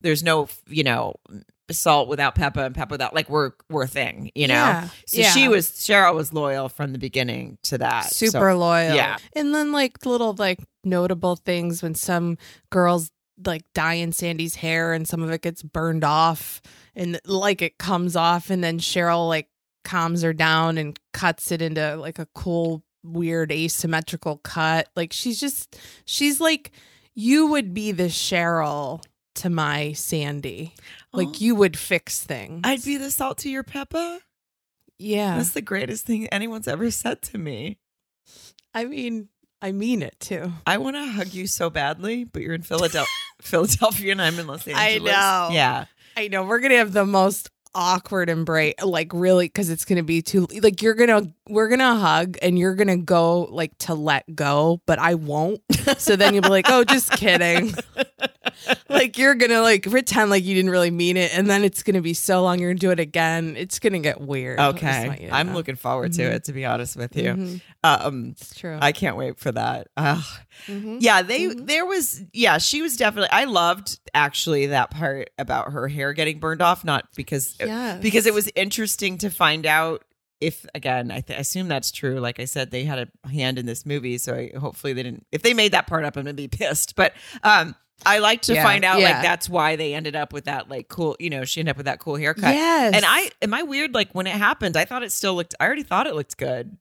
[0.02, 1.14] there's no, you know,
[1.70, 4.54] salt without Pepa and Pepa without like we're we're a thing, you know?
[4.54, 4.88] Yeah.
[5.06, 5.30] So yeah.
[5.30, 8.06] she was Cheryl was loyal from the beginning to that.
[8.06, 8.94] So- super loyal.
[8.94, 9.16] yeah.
[9.34, 12.38] And then like little like notable things when some
[12.70, 13.10] girls
[13.44, 16.60] like dye in Sandy's hair and some of it gets burned off
[16.94, 19.48] and like it comes off and then Cheryl like
[19.84, 24.88] calms her down and cuts it into like a cool weird asymmetrical cut.
[24.94, 26.72] Like she's just she's like
[27.14, 29.02] you would be the Cheryl
[29.36, 30.74] to my Sandy.
[31.12, 32.60] Like Oh, you would fix things.
[32.64, 34.20] I'd be the salt to your Pepa.
[34.98, 35.36] yeah.
[35.36, 37.78] That's the greatest thing anyone's ever said to me.
[38.74, 39.28] I mean,
[39.60, 40.52] I mean it too.
[40.66, 43.06] I want to hug you so badly, but you're in Philadelphia,
[43.42, 44.78] Philadelphia, and I'm in Los Angeles.
[44.78, 45.54] I know.
[45.54, 45.84] Yeah,
[46.16, 50.22] I know we're gonna have the most awkward embrace, like really, because it's gonna be
[50.22, 54.80] too like you're gonna we're gonna hug and you're gonna go like to let go,
[54.86, 55.60] but I won't.
[55.98, 57.74] So then you'll be like, oh, just kidding.
[58.88, 62.00] like you're gonna like pretend like you didn't really mean it, and then it's gonna
[62.02, 62.58] be so long.
[62.58, 63.56] You're gonna do it again.
[63.56, 64.58] It's gonna get weird.
[64.60, 65.28] I just want Okay.
[65.30, 65.54] I'm know.
[65.54, 66.32] looking forward to Mhm.
[66.34, 67.32] it, to be honest with you.
[67.34, 67.60] Mhm.
[67.84, 68.78] Um, It's true.
[68.80, 69.88] I can't wait for that.
[69.96, 70.22] Ugh.
[70.68, 70.98] Mhm.
[71.00, 71.66] Yeah, they Mhm.
[71.66, 76.38] there was yeah, she was definitely I loved actually that part about her hair getting
[76.38, 78.00] burned off, not because Yes.
[78.02, 80.04] because it was interesting to find out
[80.40, 82.18] if again I th- assume that's true.
[82.18, 85.26] Like I said, they had a hand in this movie, so I, hopefully they didn't.
[85.30, 86.96] If they made that part up, I'm gonna be pissed.
[86.96, 87.12] But
[87.44, 89.12] um, I like to Yeah, find out yeah.
[89.12, 91.16] like that's why they ended up with that like cool.
[91.20, 92.54] You know, she ended up with that cool haircut.
[92.54, 92.92] Yes.
[92.94, 93.94] And I am I weird?
[93.94, 95.54] Like when it happened, I thought it still looked.
[95.60, 96.76] I already thought it looked good.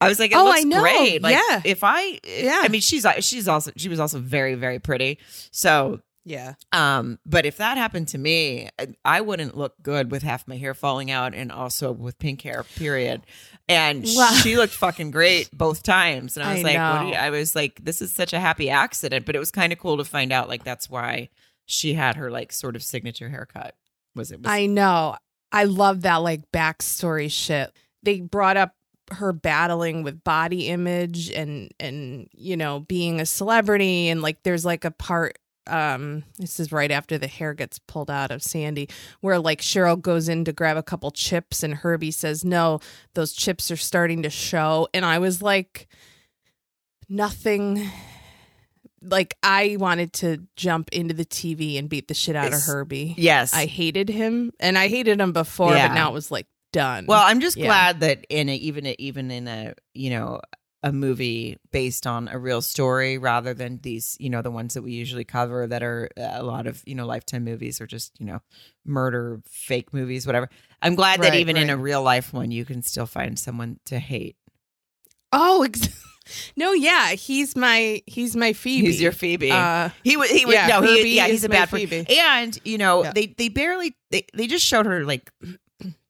[0.00, 0.80] I was like, it Oh, looks I know.
[0.80, 1.22] great.
[1.22, 1.62] Like Yeah.
[1.64, 2.60] if I, Yeah.
[2.62, 5.18] I mean, she's she's also she was also very very pretty.
[5.50, 6.54] So, yeah.
[6.72, 8.68] um, but if that happened to me,
[9.04, 12.64] I wouldn't look good with half my hair falling out and also with pink hair.
[12.76, 13.22] Period.
[13.68, 14.30] And Wow.
[14.42, 16.36] she looked fucking great both times.
[16.36, 18.40] And I was I like, what do you, I was like, this is such a
[18.40, 19.26] happy accident.
[19.26, 21.28] But it was kind of cool to find out like that's why
[21.66, 23.74] she had her like sort of signature haircut.
[24.14, 24.40] Was it?
[24.40, 25.16] Was, I know.
[25.52, 27.72] I love that like backstory shit.
[28.02, 28.74] They brought up
[29.12, 34.64] her battling with body image and and you know being a celebrity and like there's
[34.64, 38.88] like a part um this is right after the hair gets pulled out of Sandy
[39.20, 42.80] where like Cheryl goes in to grab a couple chips and Herbie says no
[43.14, 45.88] those chips are starting to show and I was like
[47.08, 47.88] nothing
[49.02, 53.14] like I wanted to jump into the TV and beat the shit out of Herbie.
[53.18, 53.52] yes.
[53.52, 55.88] I hated him and I hated him before Yeah.
[55.88, 57.04] but now it was like done.
[57.06, 57.66] well, I'm just Yeah.
[57.66, 60.40] glad that in a, even a, even in a you know
[60.84, 64.82] a movie based on a real story rather than these you know the ones that
[64.82, 68.12] we usually cover that are uh, a lot of you know lifetime movies or just
[68.20, 68.40] you know
[68.84, 70.48] murder fake movies whatever.
[70.82, 73.80] I'm glad that Right, even in a real life one you can still find someone
[73.86, 74.36] to hate.
[75.32, 75.88] Oh, ex-
[76.56, 78.86] no, yeah, he's my he's my Phoebe.
[78.86, 79.50] He's your Phoebe.
[79.50, 80.30] Uh, He was.
[80.30, 80.54] He was.
[80.54, 82.04] Yeah, no, he, yeah, he's a bad Phoebe.
[82.08, 83.12] And you know, Yeah.
[83.12, 85.32] they they barely they they just showed her like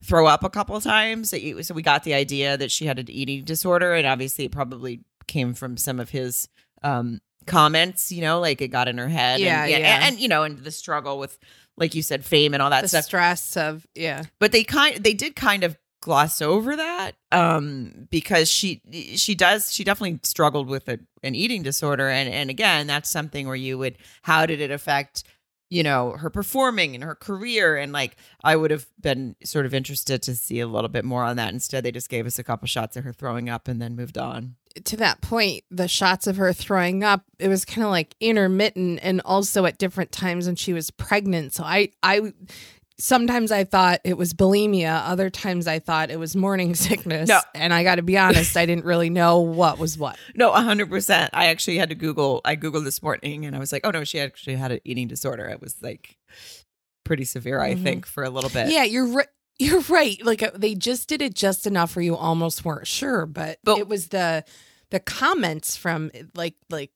[0.05, 1.31] throw up a couple of times.
[1.31, 4.53] So so we got the idea that she had an eating disorder, and obviously it
[4.53, 6.49] probably came from some of his
[6.83, 8.13] um comments.
[8.13, 9.41] You know, like it got in her head.
[9.41, 9.77] Yeah, and, yeah.
[9.77, 11.39] and, and, you know, and the struggle with,
[11.77, 13.05] like you said, fame and all that the stuff.
[13.05, 14.25] stress of yeah.
[14.39, 18.83] But they kind they did kind of gloss over that um because she
[19.17, 23.47] she does she definitely struggled with a, an eating disorder and and again that's something
[23.47, 25.25] where you would how did it affect
[25.71, 29.75] you know her performing and her career and like i would have been sort of
[29.75, 32.45] interested to see a little bit more on that instead they just gave us a
[32.45, 36.27] couple shots of her throwing up and then moved on To that point, the shots
[36.27, 40.47] of her throwing up, it was kind of like intermittent, and also at different times
[40.47, 41.55] when she was pregnant.
[41.55, 42.33] So I I.
[42.97, 45.03] Sometimes I thought it was bulimia.
[45.09, 47.29] Other times I thought it was morning sickness.
[47.29, 47.41] No.
[47.55, 50.17] And I got to be honest, I didn't really know what was what.
[50.37, 53.83] no 100% i actually had to google i googled this morning and i was like
[53.85, 56.17] oh no she actually had an eating disorder it was like
[57.05, 57.83] pretty severe i Mhm.
[57.83, 59.27] think for a little bit Yeah, you're right.
[59.61, 60.19] You're right.
[60.25, 63.79] Like uh, they just did it just enough where you almost weren't sure, but, But-
[63.79, 64.45] it was the
[64.91, 66.91] the comments from like like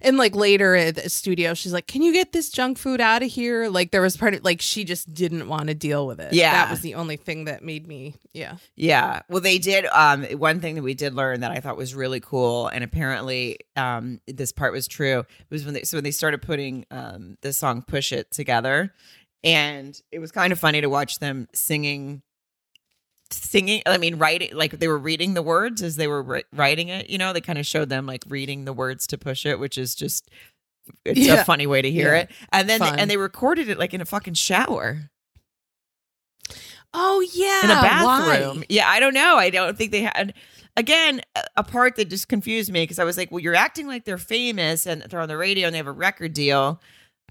[0.00, 3.22] and like later at the studio, she's like, "Can you get this junk food out
[3.22, 6.20] of here?" Like there was part of like she just didn't want to deal with
[6.20, 6.32] it.
[6.32, 6.52] Yeah.
[6.52, 8.56] that was the only thing that made me yeah.
[8.76, 9.22] Yeah.
[9.28, 9.86] Well, they did.
[9.86, 13.58] Um, one thing that we did learn that I thought was really cool, and apparently,
[13.76, 17.52] um, this part was true was when they so when they started putting um the
[17.52, 18.92] song "Push It" together,
[19.44, 22.22] and it was kind of funny to watch them singing.
[23.32, 26.88] Singing, I mean, writing like they were reading the words as they were ri- writing
[26.88, 27.08] it.
[27.10, 29.78] You know, they kind of showed them like reading the words to push it, which
[29.78, 30.28] is just
[31.04, 31.40] it's Yeah.
[31.40, 32.20] a funny way to hear Yeah.
[32.22, 32.30] it.
[32.52, 32.98] And then Fun.
[32.98, 35.10] and they recorded it like in a fucking shower.
[36.94, 38.58] Oh yeah, in a bathroom.
[38.58, 38.66] why?
[38.68, 39.36] Yeah, I don't know.
[39.36, 40.34] I don't think they had.
[40.76, 43.86] Again, a- a part that just confused me because I was like, "Well, you're acting
[43.86, 46.80] like they're famous and they're on the radio and they have a record deal,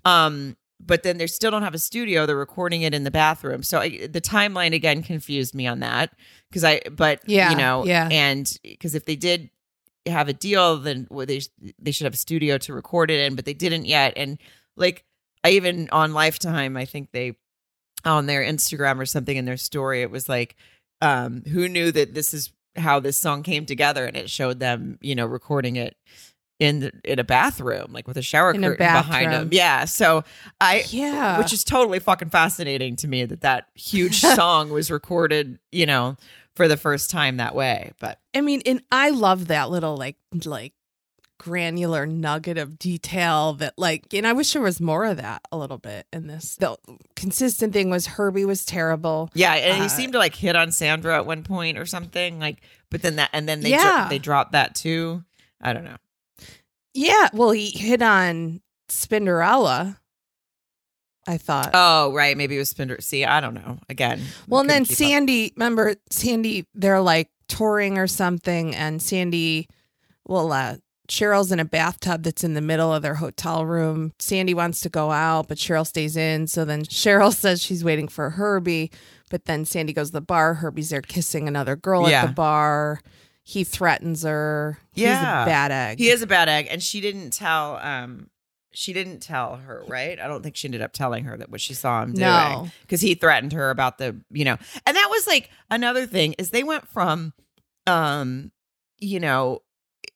[0.05, 2.25] um, but then they still don't have a studio.
[2.25, 3.63] They're recording it in the bathroom.
[3.63, 6.13] So I, the timeline again confused me on that
[6.49, 8.07] because I, but Yeah, you know, yeah.
[8.11, 9.49] and because if they did
[10.05, 11.41] have a deal, then well, they
[11.79, 14.13] they should have a studio to record it in, but they didn't yet.
[14.15, 14.39] And
[14.75, 15.05] like
[15.43, 17.37] I even on Lifetime, I think they
[18.03, 20.55] on their Instagram or something in their story, it was like,
[21.01, 24.97] um, who knew that this is how this song came together, and it showed them,
[25.01, 25.95] you know, recording it
[26.61, 29.49] in in a bathroom, like with a shower In a curtain behind him.
[29.51, 30.23] Yeah, so
[30.61, 30.83] I.
[30.89, 35.87] Yeah, Which is totally fucking fascinating to me that that huge song was recorded, you
[35.87, 36.17] know,
[36.55, 37.91] for the first time that way.
[37.99, 40.73] But I mean, and I love that little like like
[41.39, 45.57] granular nugget of detail that like and I wish there was more of that a
[45.57, 46.55] little bit in this.
[46.57, 46.77] The
[47.15, 49.31] consistent thing was Herbie was terrible.
[49.33, 52.39] yeah, and he Uh, seemed to like hit on Sandra at one point or something.
[52.39, 55.23] Like, but then that, and then they dro- they dropped that too.
[55.59, 55.97] I don't know.
[56.93, 59.97] Yeah, well he hit on Spinderella.
[61.27, 61.69] I thought.
[61.73, 62.35] Oh, right.
[62.35, 62.97] Maybe it was Spender.
[62.99, 63.77] See, I don't know.
[63.89, 64.21] Again.
[64.47, 64.97] well, and then couldn't up.
[65.09, 69.67] Sandy, remember Sandy they're like touring or something and Sandy
[70.25, 70.77] well uh
[71.09, 74.13] Cheryl's in a bathtub that's in the middle of their hotel room.
[74.17, 76.47] Sandy wants to go out, but Cheryl stays in.
[76.47, 78.91] So then Cheryl says she's waiting for Herbie,
[79.29, 80.53] but then Sandy goes to the bar.
[80.55, 82.23] Herbie's there kissing another girl Yeah.
[82.23, 83.01] at the bar.
[83.51, 84.77] He threatens her.
[84.93, 85.09] Yeah.
[85.09, 85.97] He's a bad egg.
[85.99, 87.77] He is a bad egg, and she didn't tell.
[87.77, 88.29] Um,
[88.73, 90.17] she didn't tell her, right?
[90.17, 92.21] I don't think she ended up telling her that what she saw him doing.
[92.21, 92.69] No.
[92.83, 96.51] because he threatened her about the, you know, and that was like another thing is
[96.51, 97.33] they went from,
[97.87, 98.51] um,
[98.99, 99.61] you know,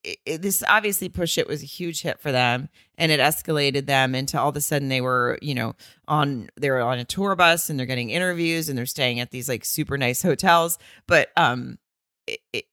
[0.06, 3.88] i i- this obviously push it was a huge hit for them, and it escalated
[3.88, 5.76] them into all of a sudden they were, you know,
[6.08, 9.32] on they were on a tour bus and they're getting interviews and they're staying at
[9.32, 11.78] these like super nice hotels, but um,
[12.26, 12.66] it, it,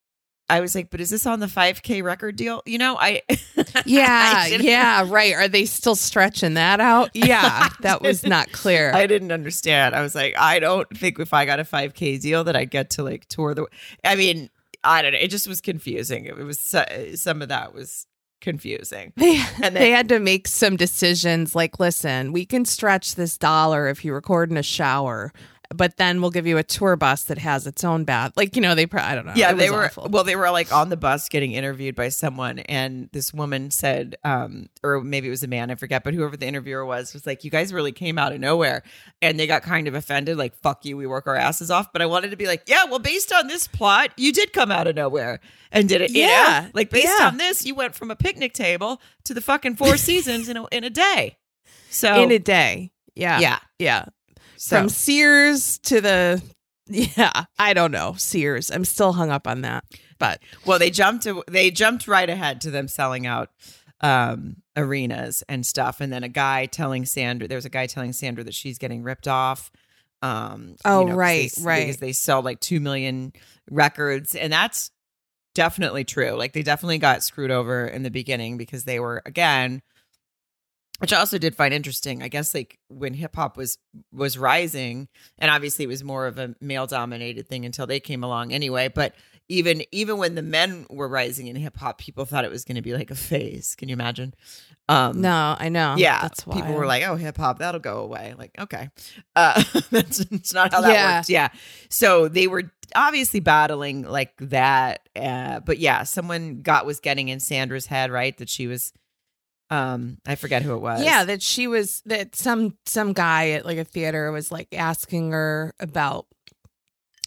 [0.50, 2.62] I was like, but is this on the 5K record deal?
[2.66, 3.22] You know, I
[3.86, 5.34] Yeah, I yeah, right.
[5.34, 7.10] Are they still stretching that out?
[7.14, 8.92] Yeah, that was not clear.
[8.92, 9.94] I didn't understand.
[9.94, 12.90] I was like, I don't think if I got a 5K deal that I'd get
[12.90, 13.66] to like tour the.
[14.04, 14.50] I mean,
[14.84, 15.18] I don't know.
[15.18, 16.26] It just was confusing.
[16.26, 16.58] It was
[17.14, 18.06] some of that was
[18.42, 19.12] confusing.
[19.16, 23.38] they, And they they- had to make some decisions like, listen, we can stretch this
[23.38, 25.32] dollar if you record in a shower,
[25.72, 28.32] but then we'll give you a tour bus that has its own bath.
[28.36, 29.32] Like, you know, they, pro- I don't know.
[29.34, 30.08] Yeah, they were awful.
[30.10, 30.24] well.
[30.24, 34.68] They were like on the bus getting interviewed by someone, and this woman said, um,
[34.82, 37.44] or maybe it was a man, I forget, but whoever the interviewer was was like,
[37.44, 38.82] "You guys really came out of nowhere,"
[39.20, 42.02] and they got kind of offended, like "Fuck you, we work our asses off." But
[42.02, 44.86] I wanted to be like, "Yeah, well, based on this plot, you did come out
[44.86, 46.28] of nowhere and did it." you know?
[46.28, 47.28] Yeah, like based yeah.
[47.28, 50.66] on this, you went from a picnic table to the fucking Four Seasons in a,
[50.66, 51.38] in a day.
[51.90, 52.92] So in a day.
[53.14, 53.40] Yeah.
[53.40, 54.04] yeah, Yeah.
[54.62, 56.42] So From Sears to the,
[56.86, 58.14] yeah, I don't know.
[58.16, 58.70] Sears.
[58.70, 59.82] I'm still hung up on that.
[60.20, 61.26] But Well, they jumped.
[61.48, 63.50] They jumped right ahead to them selling out
[64.00, 67.48] um, arenas and stuff, and then a guy telling Sandra.
[67.48, 69.72] There's a guy telling Sandra that she's getting ripped off.
[70.22, 71.80] Um, Oh, 'cause right, they, right.
[71.86, 73.32] Because they sell like two million
[73.68, 74.92] records, and that's
[75.56, 76.32] definitely true.
[76.32, 79.82] Like they definitely got screwed over in the beginning because they were again.
[81.02, 82.22] Which I also did find interesting.
[82.22, 83.76] I guess like when hip hop was
[84.12, 88.22] was rising, and obviously it was more of a male dominated thing until they came
[88.24, 88.88] along anyway.
[88.88, 89.14] But
[89.48, 92.76] even even when the men were rising in hip hop, people thought it was going
[92.76, 93.74] to be like a phase.
[93.74, 94.32] Can you imagine?
[94.88, 95.96] Um, no, I know.
[95.98, 96.54] yeah, That's why.
[96.54, 98.88] people were like, "Oh, hip hop, that'll go away." Like, okay,
[99.36, 101.16] uh, that's it's not how that Yeah.
[101.16, 101.28] works.
[101.28, 101.48] Yeah,
[101.88, 107.40] so they were obviously battling like that, uh, but yeah, someone got was getting in
[107.40, 108.36] Sandra's head, right?
[108.38, 108.92] That she was,
[109.72, 111.02] um, I forget who it was.
[111.02, 115.30] Yeah, that she was that some some guy at like a theater was like asking
[115.32, 116.26] her about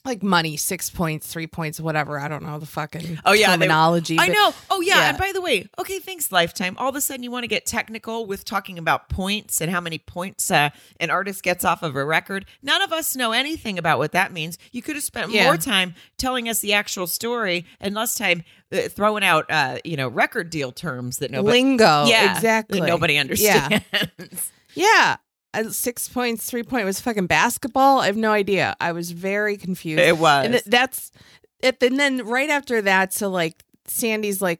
[0.05, 2.19] like money, six points, three points, whatever.
[2.19, 4.17] I don't know the fucking Oh, yeah, they- terminology.
[4.19, 4.53] I know.
[4.69, 4.95] Oh yeah.
[4.95, 5.09] Yeah.
[5.09, 6.75] And by the way, okay, thanks, Lifetime.
[6.77, 9.81] All of a sudden, you want to get technical with talking about points and how
[9.81, 12.45] many points uh, an artist gets off of a record.
[12.61, 14.57] None of us know anything about what that means.
[14.71, 15.45] You could have spent Yeah.
[15.45, 19.97] more time telling us the actual story and less time uh, throwing out, uh, you
[19.97, 21.57] know, record deal terms that nobody.
[21.63, 22.05] lingo.
[22.05, 22.79] yeah, exactly.
[22.81, 23.83] Nobody understands.
[24.77, 25.15] Yeah.
[25.15, 25.15] Uh,
[25.63, 27.99] Six points, three point was fucking basketball.
[28.01, 28.75] I have no idea.
[28.79, 29.99] I was very confused.
[30.01, 30.45] it was.
[30.45, 31.11] and that's
[31.61, 31.81] it.
[31.81, 34.59] And then right after that, so like Sandy's like,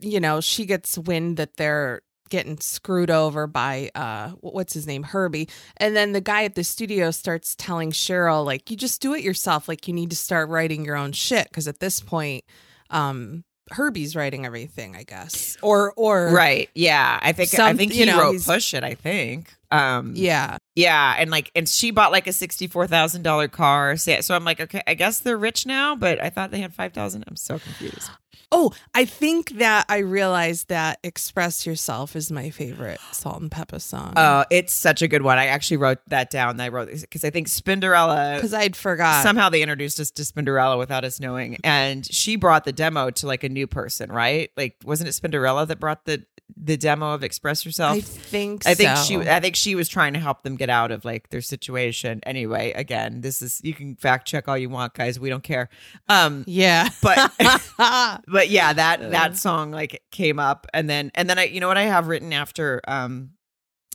[0.00, 5.02] you know, she gets wind that they're getting screwed over by uh what's his name
[5.02, 5.48] herbie
[5.78, 9.24] and then the guy at the studio starts telling cheryl like you just do it
[9.24, 12.44] yourself like you need to start writing your own shit because at this point
[12.90, 16.68] um herbie's writing everything i guess or or Right.
[16.74, 17.18] Yeah.
[17.22, 19.52] I think I think you he know, wrote push it, I think.
[19.70, 23.96] Um yeah Yeah, and like, and she bought like a sixty-four thousand dollar car.
[23.96, 26.72] So, so I'm like, okay, I guess they're rich now, but I thought they had
[26.74, 27.24] five thousand.
[27.26, 28.10] I'm so confused.
[28.50, 34.14] Oh, I think that I realized that "Express Yourself" is my favorite Salt-N-Pepa song.
[34.16, 35.38] Oh, it's such a good one.
[35.38, 36.58] I actually wrote that down.
[36.60, 38.36] I wrote because I think Spinderella.
[38.36, 39.22] because I'd forgot.
[39.22, 43.26] Somehow they introduced us to Spinderella without us knowing, and she brought the demo to
[43.26, 44.50] like a new person, right?
[44.56, 46.24] Like, wasn't it Spinderella that brought the
[46.56, 47.96] the demo of Express Yourself?
[47.96, 48.66] I think.
[48.66, 49.02] I think so.
[49.04, 52.20] she I think she was trying to help them get out of like their situation.
[52.24, 55.20] Anyway, again, this is you can fact check all you want, guys.
[55.20, 55.68] We don't care.
[56.08, 57.32] Um Yeah, but
[58.26, 61.68] but yeah, that that song like came up and then and then I you know
[61.68, 63.30] what I have written after um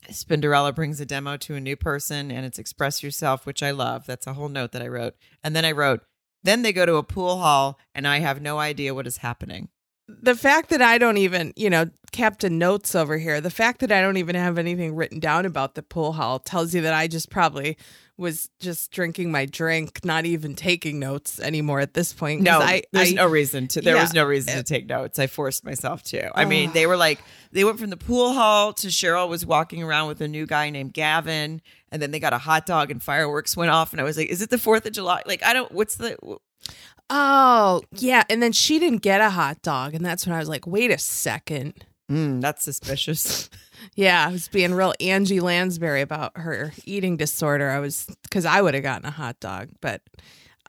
[0.10, 4.06] Spinderella brings a demo to a new person and it's express yourself, which I love.
[4.06, 5.16] That's a whole note that I wrote.
[5.44, 6.02] And then I wrote,
[6.44, 9.70] then they go to a pool hall and I have no idea what is happening.
[10.22, 13.42] The fact that I don't even, you know, Captain Notes over here.
[13.42, 16.74] The fact that I don't even have anything written down about the pool hall tells
[16.74, 17.78] you that I just probably
[18.18, 22.42] was just drinking my drink, not even taking notes anymore at this point.
[22.42, 23.82] No, I, there's I, no reason to.
[23.82, 24.02] There yeah.
[24.02, 25.18] was no reason to take notes.
[25.18, 26.38] I forced myself to.
[26.38, 27.20] I mean, they were like,
[27.52, 30.70] they went from the pool hall to Cheryl was walking around with a new guy
[30.70, 31.62] named Gavin,
[31.92, 34.30] and then they got a hot dog and fireworks went off, and I was like,
[34.30, 35.24] is it the Fourth of July?
[35.26, 35.72] Like, I don't.
[35.72, 36.18] What's the?
[37.10, 38.24] Oh, yeah.
[38.30, 39.94] And then she didn't get a hot dog.
[39.94, 41.86] And that's when I was like, wait a second.
[42.10, 43.50] Mm, that's suspicious.
[43.96, 47.70] Yeah, I was being real Angie Lansbury about her eating disorder.
[47.70, 50.02] I was because I would have gotten a hot dog, but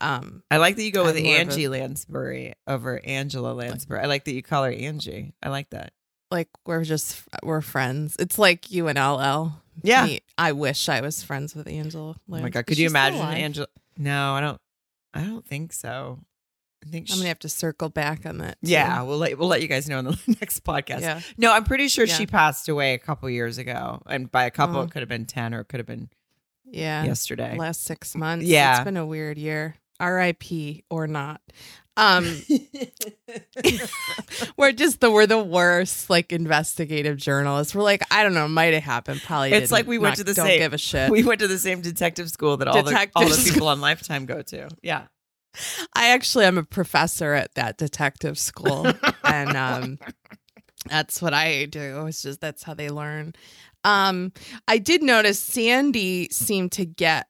[0.00, 3.52] um, I like that you go with I'm more of a- Angie Lansbury over Angela
[3.52, 4.00] Lansbury.
[4.00, 5.34] I like that you call her Angie.
[5.42, 5.92] I like that.
[6.30, 8.16] like we're just we're friends.
[8.18, 9.52] It's like you and LL.
[9.82, 10.04] Yeah.
[10.06, 12.14] Me- I wish I was friends with Angela.
[12.18, 13.66] Oh my god, could you imagine Angela?
[13.96, 14.60] No, I don't.
[15.14, 16.18] I don't think so.
[16.86, 18.58] I think I'm gonna have to circle back on that.
[18.64, 18.70] too.
[18.70, 21.00] Yeah, we'll let we'll let you guys know in the next podcast.
[21.00, 21.20] Yeah.
[21.38, 22.14] No, I'm pretty sure Yeah.
[22.14, 24.82] she passed away a couple years ago, and by a couple, Oh.
[24.82, 26.10] it could have been ten or it could have been
[26.66, 27.04] Yeah.
[27.04, 27.56] yesterday.
[27.56, 28.44] Last six months.
[28.46, 28.76] Yeah.
[28.76, 29.76] It's been a weird year.
[30.00, 30.82] R.I.P.
[30.90, 31.40] or not.
[31.96, 32.42] Um,
[34.56, 37.74] we're just the we're the worst like investigative journalists.
[37.74, 39.22] We're like, I don't know, might have happened.
[39.24, 39.50] Probably.
[39.52, 39.70] It's didn't.
[39.72, 41.10] like we went Not- to the don't same- give a shit.
[41.10, 44.26] we went to the same detective school that all the, all the people on Lifetime
[44.26, 44.68] go to.
[44.82, 45.04] Yeah.
[45.94, 48.86] I actually am a professor at that detective school,
[49.24, 49.98] and um,
[50.88, 52.06] that's what I do.
[52.06, 53.34] It's just that's how they learn.
[53.84, 54.32] Um,
[54.66, 57.28] I did notice Sandy seemed to get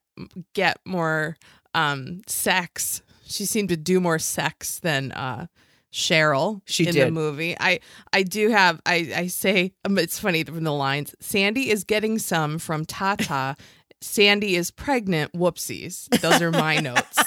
[0.53, 1.37] get more
[1.73, 3.01] um sex.
[3.25, 5.47] She seemed to do more sex than uh
[5.95, 7.55] Cheryl She in the movie.
[7.59, 7.79] I
[8.11, 11.15] I do have I I say um, it's funny from the lines.
[11.21, 13.55] Sandy is getting some from Tata.
[14.01, 15.31] Sandy is pregnant.
[15.33, 16.09] Whoopsies.
[16.19, 17.17] Those are my notes.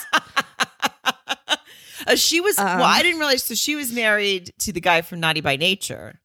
[2.08, 2.66] Uh, she was well.
[2.68, 3.42] Um, I didn't realize.
[3.44, 6.20] So she was married to the guy from Naughty by Nature.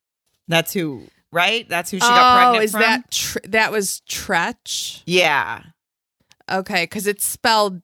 [0.47, 1.67] That's who, right?
[1.69, 2.81] That's who she got oh, pregnant is from.
[2.81, 5.01] that tr- that was Tretch?
[5.05, 5.63] yeah,
[6.51, 7.81] Okay, because it's spelled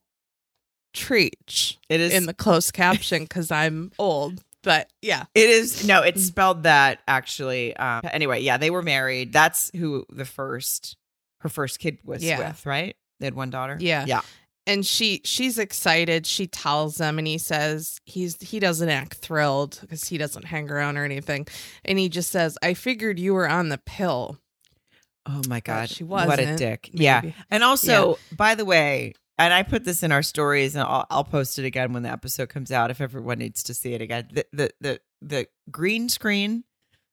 [0.94, 2.12] Treach it is.
[2.12, 4.42] in the closed caption because I'm old.
[4.62, 6.02] But yeah, it is no.
[6.02, 7.74] It's spelled that actually.
[7.76, 9.32] Um, anyway, yeah, they were married.
[9.32, 10.96] That's who the first
[11.38, 12.38] her first kid was Yeah.
[12.50, 12.96] with, right?
[13.20, 13.76] They had one daughter.
[13.80, 14.04] Yeah.
[14.06, 14.20] yeah.
[14.70, 16.26] And she she's excited.
[16.26, 20.70] She tells him, and he says he's he doesn't act thrilled because he doesn't hang
[20.70, 21.48] around or anything,
[21.84, 24.38] and he just says, "I figured you were on the pill."
[25.26, 26.88] Oh my god, she was What a dick.
[26.92, 31.06] Yeah, and also, by the way, and I put this in our stories, and I'll,
[31.10, 34.00] I'll post it again when the episode comes out if everyone needs to see it
[34.00, 34.28] again.
[34.32, 36.62] The the the, the green screen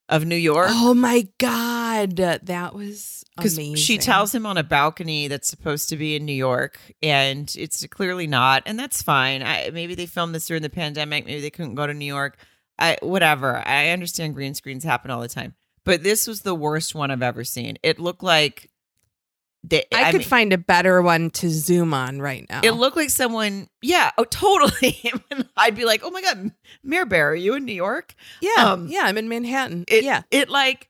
[0.09, 0.67] of New York.
[0.69, 3.75] Oh my god, that was amazing.
[3.75, 7.85] she tells him on a balcony that's supposed to be in New York, and it's
[7.87, 9.43] clearly not, and that's fine.
[9.43, 11.25] I, maybe they filmed this during the pandemic.
[11.25, 12.37] Maybe they couldn't go to New York.
[12.79, 13.57] I whatever.
[13.65, 17.23] I understand green screens happen all the time, but this was the worst one I've
[17.23, 17.77] ever seen.
[17.83, 18.69] It looked like
[19.63, 22.61] they, I, could mean, find a better one to zoom on right now.
[22.63, 23.67] It looked like someone.
[23.81, 24.11] Yeah.
[24.17, 25.11] Oh, totally.
[25.57, 26.51] I'd be like, oh my god,
[26.83, 28.15] Mayor Bear, are you in New York?
[28.41, 29.85] yeah, um, yeah, I'm in Manhattan.
[29.87, 30.89] It, yeah, It like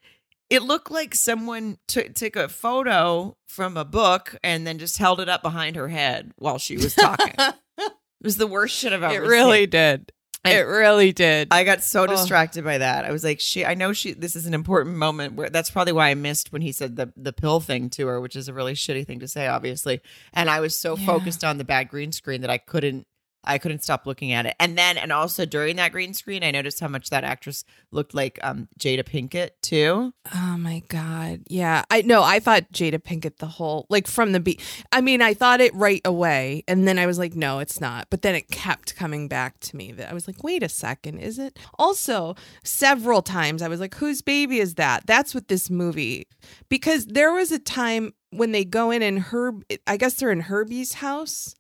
[0.49, 5.19] it looked like someone took took a photo from a book and then just held
[5.19, 7.33] it up behind her head while she was talking.
[7.77, 9.69] it was the worst shit I've ever it really seen.
[9.71, 10.11] did.
[10.49, 11.47] And it really did.
[11.51, 12.09] I got so Ugh.
[12.09, 13.05] distracted by that.
[13.05, 15.93] I was like, she I know she this is an important moment where that's probably
[15.93, 18.53] why I missed when he said the the pill thing to her, which is a
[18.53, 20.01] really shitty thing to say, obviously.
[20.33, 21.05] And I was so Yeah.
[21.05, 23.07] focused on the bad green screen that I couldn't
[23.47, 24.55] I couldn't stop looking at it.
[24.59, 28.13] And then and also during that green screen, I noticed how much that actress looked
[28.13, 30.13] like um Jada Pinkett too.
[30.33, 31.41] Oh my god.
[31.47, 31.83] Yeah.
[31.89, 34.61] I know I thought Jada Pinkett the whole like from the beat.
[34.91, 38.07] I mean, I thought it right away and then I was like, no, it's not.
[38.09, 41.19] But then it kept coming back to me that I was like, wait a second,
[41.19, 41.57] is it?
[41.79, 45.05] Also, several times I was like, whose baby is that?
[45.07, 46.27] That's what this movie
[46.69, 50.41] because there was a time when they go in and Herb I guess they're in
[50.41, 51.55] Herbie's house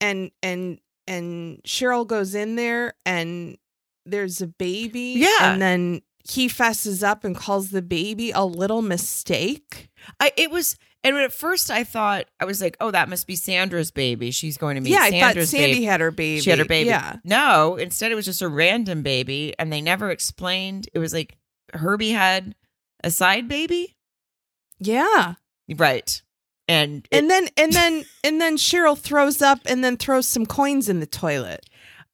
[0.00, 3.56] and and and Cheryl goes in there and
[4.06, 5.14] there's a baby.
[5.18, 5.52] Yeah.
[5.52, 9.90] And then he fesses up and calls the baby a little mistake.
[10.20, 13.36] I it was and at first I thought I was like, oh, that must be
[13.36, 14.30] Sandra's baby.
[14.30, 15.84] She's going to meet yeah, I thought Sandy baby.
[15.84, 16.40] had her baby.
[16.40, 16.88] She had her baby.
[16.88, 17.16] Yeah.
[17.24, 20.88] No, instead it was just a random baby, and they never explained.
[20.94, 21.36] It was like
[21.74, 22.54] Herbie had
[23.02, 23.94] a side baby,
[24.78, 25.34] Yeah.
[25.76, 26.22] right?
[26.68, 30.46] And it- And then and then and then Cheryl throws up and then throws some
[30.46, 31.68] coins in the toilet.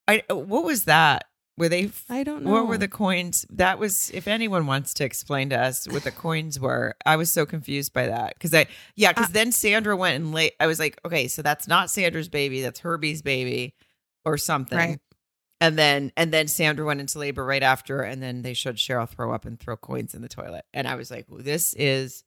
[0.08, 1.24] I, what was that?
[1.56, 1.90] Were they?
[2.08, 2.50] I don't know.
[2.52, 3.44] What were the coins?
[3.50, 4.10] That was.
[4.14, 7.92] If anyone wants to explain to us what the coins were, I was so confused
[7.92, 10.52] by that because I, yeah, because Uh, then Sandra went and lay.
[10.58, 13.74] I was like, okay, so that's not Sandra's baby, that's Herbie's baby,
[14.24, 14.78] or something.
[14.78, 15.00] Right.
[15.60, 19.06] And then and then Sandra went into labor right after, and then they showed Cheryl
[19.06, 22.24] throw up and throw coins in the toilet, and I was like, well, this is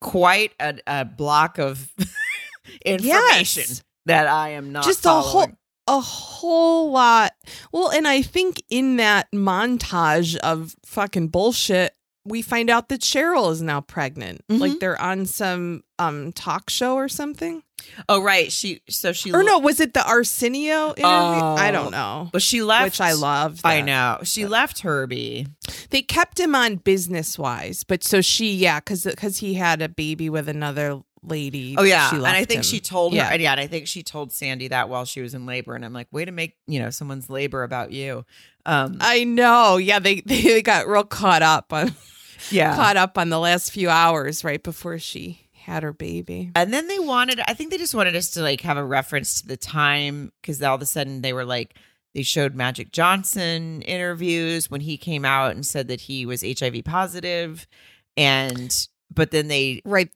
[0.00, 1.90] quite a, a block of
[2.84, 3.82] information Yes.
[4.06, 5.48] that I am not Just a whole
[5.88, 7.32] a whole lot.
[7.72, 11.94] Well, and I think in that montage of fucking bullshit,
[12.26, 14.42] we find out that Cheryl is now pregnant.
[14.48, 14.58] Mhm.
[14.60, 17.62] Like they're on some um talk show or something.
[18.08, 21.04] Oh right, she so she Or no, was it the Arsenio interview?
[21.04, 21.72] I Oh.
[21.72, 22.28] don't know.
[22.32, 23.60] But she left, Which I love.
[23.64, 25.46] I know she left Herbie.
[25.90, 29.88] They kept him on business wise, but so she, yeah, because because he had a
[29.88, 31.74] baby with another lady.
[31.78, 32.62] Oh yeah, and I think him.
[32.64, 33.18] she told her.
[33.18, 33.28] Yeah.
[33.32, 35.74] And yeah, and I think she told Sandy that while she was in labor.
[35.74, 38.24] And I'm like, way to make you know someone's labor about you.
[38.64, 39.76] Um, I know.
[39.76, 41.94] Yeah, they they got real caught up on
[42.50, 42.74] yeah.
[42.74, 46.52] caught up on the last few hours right before she had her baby.
[46.54, 49.40] And then they wanted, I think they just wanted us to like have a reference
[49.40, 51.76] to the time because all of a sudden they were like,
[52.14, 56.84] they showed Magic Johnson interviews when he came out and said that he was HIV
[56.84, 57.66] positive.
[58.16, 58.74] And,
[59.12, 60.10] but then they, Right.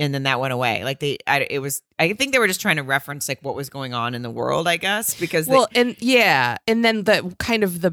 [0.00, 0.82] And then that went away.
[0.82, 1.82] Like they, I, it was.
[1.98, 4.30] I think they were just trying to reference like what was going on in the
[4.30, 4.66] world.
[4.66, 7.92] I guess because they- Well, and yeah, and then the kind of the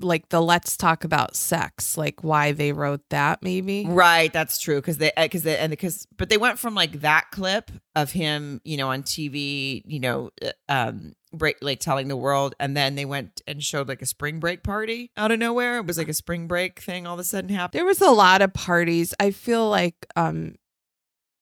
[0.00, 3.84] like the let's talk about sex, like why they wrote that maybe.
[3.86, 7.26] Right, that's true because they because they and because but they went from like that
[7.32, 12.16] clip of him, you know, on TV, you know, uh, um, break like telling the
[12.16, 15.78] world, and then they went and showed like a spring break party out of nowhere.
[15.78, 17.78] It was like a spring break thing all of a sudden happened.
[17.78, 19.14] There was a lot of parties.
[19.18, 20.54] I feel like um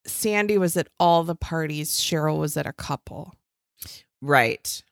[0.09, 1.93] Sandy was at all the parties.
[1.93, 3.35] Cheryl was at a couple.
[4.23, 4.83] Right,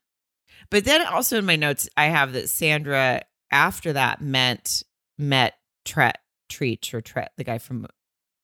[0.71, 4.83] but then also in my notes I have that Sandra after that meant
[5.19, 5.55] met
[5.85, 6.19] Tret
[6.51, 7.87] Treach or Tret the guy from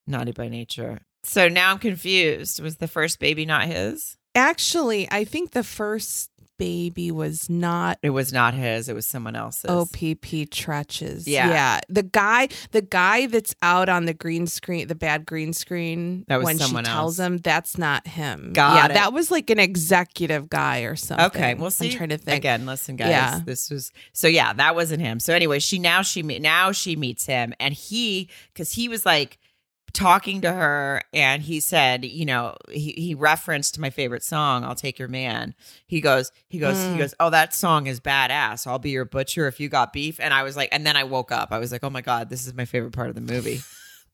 [0.07, 1.01] Naughty by Nature.
[1.23, 2.62] So now I'm confused.
[2.62, 4.16] Was the first baby not his?
[4.35, 6.30] Actually, I think the first
[6.61, 8.89] baby was not It was not his.
[8.89, 9.71] It was someone else's.
[9.71, 11.25] OPP Tretches.
[11.27, 11.49] Yeah.
[11.49, 11.81] Yeah.
[11.89, 16.37] The guy the guy that's out on the green screen, the bad green screen That
[16.37, 17.27] was when she someone tells else.
[17.27, 18.53] him that's not him.
[18.53, 18.95] Got yeah, it.
[18.95, 21.27] that was like an executive guy or something.
[21.27, 21.91] Okay, we'll see.
[21.91, 22.37] I'm trying to think.
[22.39, 23.09] Again, listen, guys.
[23.09, 23.41] Yeah.
[23.45, 25.19] This was so yeah, that wasn't him.
[25.19, 29.39] So anyway, she now she now she meets him, and he because he was like
[29.93, 34.74] talking to her, and he said, you know, he he referenced my favorite song, "I'll
[34.74, 35.55] Take Your Man."
[35.86, 36.93] He goes, he goes, Mm.
[36.93, 38.66] he goes, oh, that song is badass.
[38.66, 40.20] I'll be your butcher if you got beef.
[40.20, 41.53] And I was like, and then I woke up.
[41.53, 43.61] I was like, oh my god, this is my favorite part of the movie.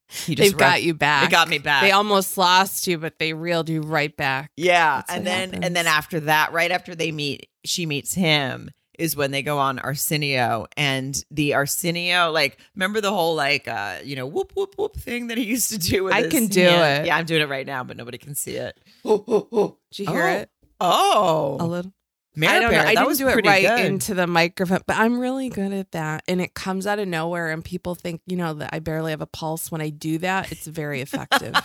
[0.09, 1.25] He They've ref- got you back.
[1.25, 1.83] It got me back.
[1.83, 4.53] They almost lost you, but they reeled you right back.
[4.57, 8.71] Yeah, That's and then and then after that, right after they meet, she meets him
[8.99, 13.97] is when they go on Arsenio and the Arsenio like remember the whole like uh
[14.05, 16.63] you know whoop whoop whoop thing that he used to do with I can do
[16.63, 17.05] hand?
[17.05, 17.07] it.
[17.09, 18.79] Yeah, I'm doing it right now, but nobody can see it.
[19.05, 20.51] Did you hear Oh, it?
[20.81, 21.93] Oh, A little.
[22.39, 22.79] Mare I don't know.
[22.81, 23.87] I that didn't do it right good.
[23.87, 26.23] into the microphone, but I'm really good at that.
[26.29, 29.23] And it comes out of nowhere, and people think, you know, that I barely have
[29.23, 30.53] a pulse when I do that.
[30.53, 31.55] It's very effective.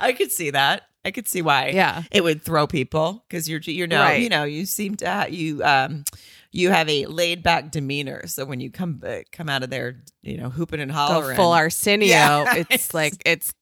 [0.00, 0.82] I could see that.
[1.06, 1.68] I could see why.
[1.68, 2.02] yeah.
[2.10, 4.20] it would throw people because you're you know Right.
[4.22, 6.04] you know you seem to ha- you um
[6.52, 10.02] you have a laid back demeanor so when you come uh, come out of there
[10.22, 12.08] you know hooping and Go hollering full Arsenio.
[12.08, 12.64] Yeah.
[12.70, 13.54] It's like, it's.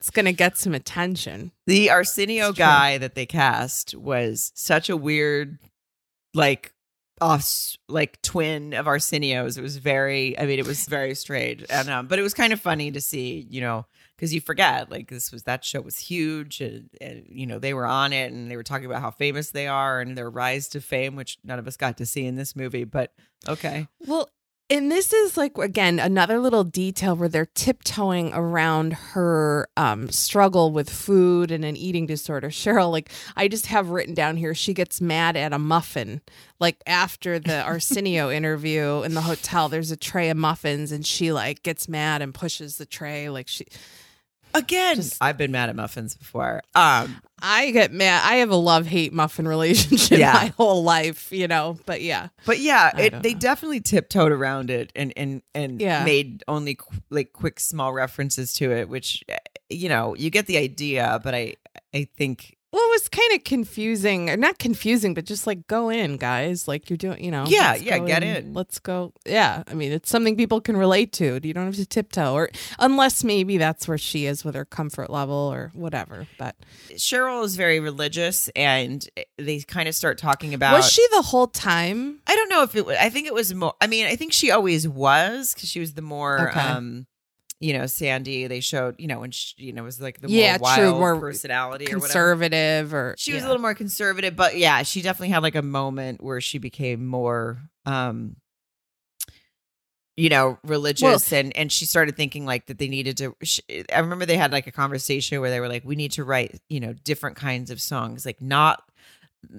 [0.00, 1.52] It's gonna get some attention.
[1.68, 5.58] the Arsenio guy that they cast was such a weird
[6.34, 6.72] like
[7.20, 11.88] off like twin of Arsenio's it was very I mean it was very strange and
[11.88, 13.86] um but it was kind of funny to see you know
[14.22, 17.74] because you forget like this was that show was huge and, and you know they
[17.74, 20.68] were on it and they were talking about how famous they are and their rise
[20.68, 23.12] to fame which none of us got to see in this movie but
[23.48, 24.28] okay Well,
[24.70, 30.70] and this is like again another little detail where they're tiptoeing around her um, struggle
[30.70, 32.48] with food and an eating disorder.
[32.50, 36.22] Cheryl, like I just have written down here, she gets mad at a muffin.
[36.60, 41.32] Like after the Arsenio interview in the hotel, there's a tray of muffins, and she
[41.32, 43.28] like gets mad and pushes the tray.
[43.28, 43.66] Like she,
[44.54, 48.22] again Just- I've been mad at muffins before um I get mad.
[48.24, 50.32] I have a love hate muffin relationship Yeah.
[50.34, 51.76] my whole life, you know.
[51.86, 53.38] But yeah, But yeah, it, they know.
[53.40, 56.04] definitely tiptoed around it and and and Yeah.
[56.04, 59.38] made only qu- like quick small references to it, which eh,
[59.70, 61.18] you know you get the idea.
[61.24, 61.54] But I
[61.92, 65.90] I think Well, it was kind of confusing, or not confusing, but just like go
[65.90, 66.66] in, guys.
[66.66, 67.44] Like you're doing, you know.
[67.46, 68.54] Yeah, yeah, get in.
[68.54, 69.12] Let's go.
[69.26, 71.38] Yeah, I mean, it's something people can relate to.
[71.42, 75.10] You don't have to tiptoe, or unless maybe that's where she is with her comfort
[75.10, 76.26] level or whatever.
[76.38, 76.56] But
[76.92, 80.72] Cheryl is very religious, and eh, they kind of start talking about.
[80.72, 82.20] was she the whole time?
[82.26, 82.86] I don't know if it.
[82.86, 83.74] was I think it was more.
[83.82, 86.48] I mean, I think she always was because she was the more.
[86.48, 86.60] Okay.
[86.60, 87.06] um
[87.62, 88.46] you know, Sandy.
[88.48, 90.98] They showed, you know, when she, you know, was like the Yeah, more true, wild
[90.98, 92.00] more personality or.
[92.00, 93.46] Conservative, or she was yeah.
[93.46, 97.06] a little more conservative but yeah she definitely had like a moment where she became
[97.06, 98.36] more um
[100.16, 103.62] you know religious and and she started thinking like that they needed to she,
[103.94, 106.60] i remember they had like a conversation where they were like we need to write
[106.68, 108.82] you know different kinds of songs like not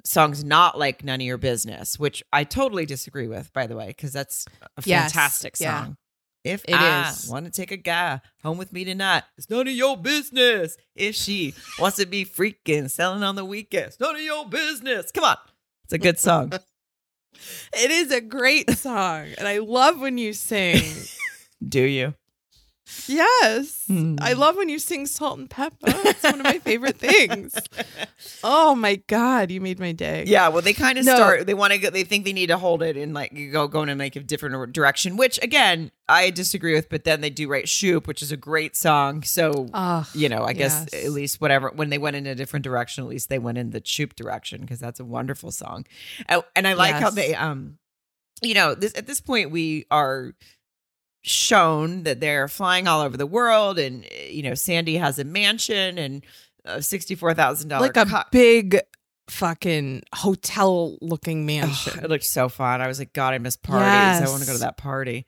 [0.04, 3.88] songs not like none of your business which i totally disagree with by the way
[3.88, 4.46] because that's
[4.78, 5.88] a Yes, fantastic yeah.
[6.44, 7.30] If It I is.
[7.30, 10.76] want to take a guy home with me tonight, it's none of your business.
[10.96, 15.12] If she wants to be freaking selling on the weekends, none of your business.
[15.12, 15.38] Come on.
[15.86, 16.52] It's a good song.
[17.74, 20.80] It is a great song, and I love when you sing.
[21.68, 22.14] Do you?
[23.08, 24.16] Yes, Hmm.
[24.20, 25.72] I love when you sing "Salt-N-Pepa."
[26.06, 27.56] It's one of my favorite things.
[28.46, 30.24] Oh my god, you made my day.
[30.28, 31.16] Yeah, well, they kind of No.
[31.16, 31.46] start.
[31.46, 31.90] They want to go.
[31.90, 34.74] They think they need to hold it and like go going in like a different
[34.74, 35.18] direction.
[35.18, 36.90] Which again, I disagree with.
[36.90, 39.24] But then they do write "Shoop," which is a great song.
[39.24, 41.06] So Oh, you know, I guess yes.
[41.06, 43.72] at least whatever when they went in a different direction, at least they went in
[43.72, 45.86] the Shoop direction because that's a wonderful song.
[46.28, 47.78] And, and I like how they, um,
[48.42, 50.34] you know, this at this point we are
[51.24, 55.98] shown that they're flying all over the world, and you know, Sandy has a mansion
[55.98, 56.24] and
[56.66, 58.80] a sixty-four thousand dollars like a big
[59.30, 62.04] fucking hotel looking mansion.
[62.04, 62.82] it looked so fun.
[62.82, 64.22] I was like, God, I miss parties.
[64.22, 65.26] I want to go to that party.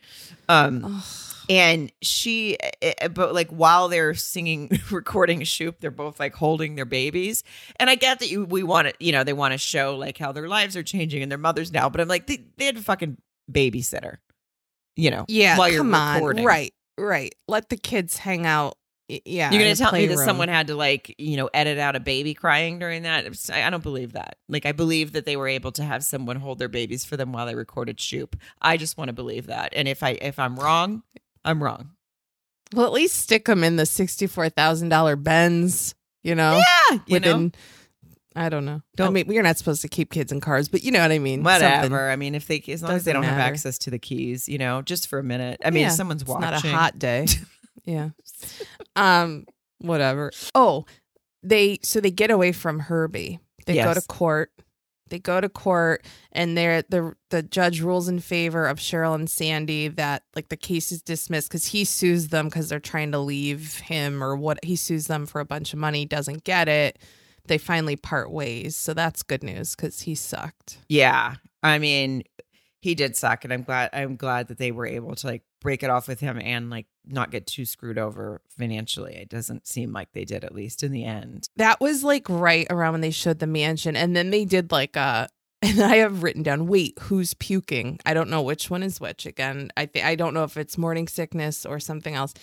[0.50, 1.04] Um, Ugh.
[1.50, 6.76] and she, eh, eh, but like while they're singing, recording Shoop, they're both like holding
[6.76, 7.44] their babies.
[7.78, 10.18] And I get that you, we want to, you know, they want to show like
[10.18, 11.90] how their lives are changing and their mothers now.
[11.90, 13.18] But I'm like, they, they had a fucking
[13.52, 14.18] babysitter,
[14.96, 16.44] you know, yeah, while you're come on.
[16.44, 17.34] Right, right.
[17.48, 18.78] Let the kids hang out.
[19.08, 22.00] Yeah, You're gonna tell me that someone had to like, you know, edit out a
[22.00, 23.26] baby crying during that?
[23.54, 24.38] I don't believe that.
[24.50, 27.32] Like, I believe that they were able to have someone hold their babies for them
[27.32, 28.36] while they recorded Shoop.
[28.60, 29.74] I just want to believe that.
[29.76, 31.04] And if I if I'm wrong,
[31.44, 31.92] I'm wrong.
[32.74, 35.94] Well, at least stick them in the sixty-four thousand dollar Benz.
[36.24, 37.54] You know, Yeah, you know, within.
[38.36, 38.82] I don't know.
[38.98, 41.20] Don't- mean, we're not supposed to keep kids in cars, but you know what I
[41.20, 41.44] mean.
[41.44, 41.84] whatever.
[41.84, 41.94] Something.
[41.94, 44.50] I mean, if they as long as they Doesn't don't have access to the keys,
[44.50, 45.62] you know, just for a minute.
[45.64, 47.28] I mean, Yeah, if someone's It's watching, not a hot day.
[47.86, 48.10] yeah.
[48.96, 49.46] Um.
[49.80, 50.32] Whatever.
[50.54, 50.86] Oh,
[51.44, 53.40] they so they get away from Herbie.
[53.66, 54.52] They go to court.
[55.10, 59.30] They go to court, and they're the the judge rules in favor of Cheryl and
[59.30, 63.20] Sandy that like the case is dismissed because he sues them because they're trying to
[63.20, 66.98] leave him or what he sues them for a bunch of money, doesn't get it.
[67.48, 70.80] They finally part ways, so that's good news because he sucked.
[70.90, 71.36] Yeah.
[71.64, 72.24] I mean,
[72.86, 75.82] he did suck and I'm glad I'm glad that they were able to like break
[75.82, 79.16] it off with him and like not get too screwed over financially.
[79.16, 81.50] It doesn't seem like they did at least in the end.
[81.56, 84.96] That was like right around when they showed the mansion, and then they did like
[84.96, 85.30] uh, a.
[85.68, 88.00] And I have written down, wait, who's puking?
[88.06, 89.26] I don't know which one is which.
[89.26, 92.36] Again, I th- I don't know if it's morning sickness or something else.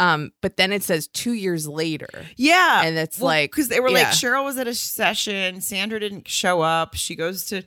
[0.00, 2.82] Um, but then it says two years later, Yeah.
[2.84, 3.94] and it's Well, like because they were yeah.
[3.94, 6.94] like Cheryl was at a session, Sandra didn't show up.
[6.94, 7.62] She goes to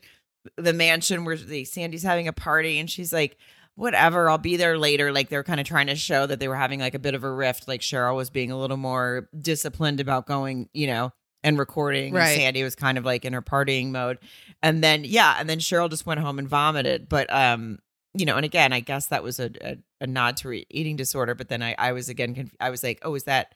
[0.57, 3.37] the mansion where the Sandy's having a party, and she's like,
[3.75, 6.55] "Whatever, I'll be there later." Like they're kind of trying to show that they were
[6.55, 7.67] having like a bit of a rift.
[7.67, 11.11] Like Cheryl was being a little more disciplined about going, you know,
[11.43, 12.15] and recording.
[12.15, 14.19] and Sandy was kind of like in her partying mode,
[14.63, 17.09] and then yeah, and then Cheryl just went home and vomited.
[17.09, 17.79] But um,
[18.13, 20.95] you know, and again, I guess that was a a, a nod to re- eating
[20.95, 21.35] disorder.
[21.35, 23.53] But then I I was again conf- I was like, oh, is that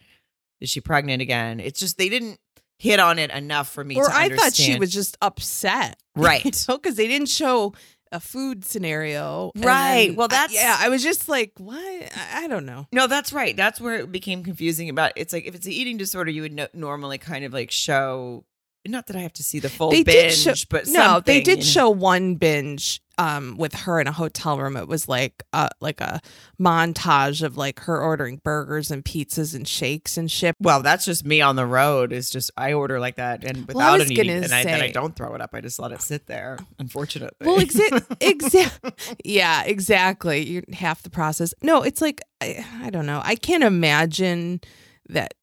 [0.61, 1.59] is she pregnant again?
[1.59, 2.39] It's just they didn't
[2.79, 4.39] hit on it enough for me or I understand.
[4.39, 6.43] thought she was just upset, Right.
[6.43, 7.73] Because they didn't show
[8.11, 10.07] a food scenario, Right.
[10.07, 10.75] then Well, I- that's- yeah.
[10.79, 11.77] I was just like, what?
[11.77, 12.87] I, I don't know.
[12.93, 13.55] No, that's right.
[13.57, 16.53] That's where it became confusing about it's like if it's an eating disorder, you would
[16.53, 18.45] no- normally kind of like show
[18.87, 21.63] not that I have to see the full They binge, show- but no, they did
[21.63, 24.77] show one binge um with her in a hotel room.
[24.77, 26.21] It was like uh like a
[26.59, 30.55] montage of like her ordering burgers and pizzas and shakes and shit.
[30.59, 32.11] Well, that's just me on the road.
[32.11, 34.91] Is just I order like that and Well, without was any, and I, then I
[34.91, 35.51] don't throw it up.
[35.53, 36.57] I just let it sit there.
[36.79, 37.45] Unfortunately.
[37.45, 40.45] Well, exa- exa- yeah, exactly.
[40.45, 41.53] You're half the process.
[41.61, 43.21] No, it's like I, I don't know.
[43.23, 44.61] I can't imagine
[45.09, 45.33] that.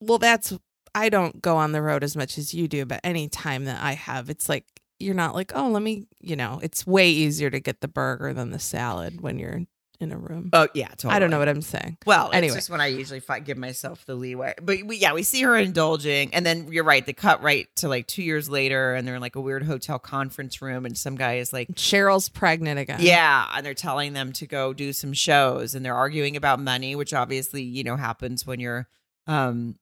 [0.00, 0.52] Well, that's
[0.94, 3.82] I don't go on the road as much as you do, but any time that
[3.82, 4.64] I have, it's like
[4.98, 6.06] you're not like, oh, let me.
[6.20, 9.62] You know, it's way easier to get the burger than the salad when you're
[10.00, 10.48] in a room.
[10.52, 11.14] oh yeah, totally.
[11.14, 11.98] I don't know what I'm saying.
[12.06, 12.46] Well, Anyway.
[12.48, 14.54] it's just when I usually give myself the leeway.
[14.62, 17.04] But we, yeah, we see her indulging, and then you're right.
[17.04, 19.98] They cut right to like two years later, and they're in like a weird hotel
[19.98, 22.98] conference room, and some guy is like, Cheryl's pregnant again.
[23.00, 26.94] "Yeah," and they're telling them to go do some shows, and they're arguing about money,
[26.94, 28.86] which obviously you know happens when you're,
[29.26, 29.80] um,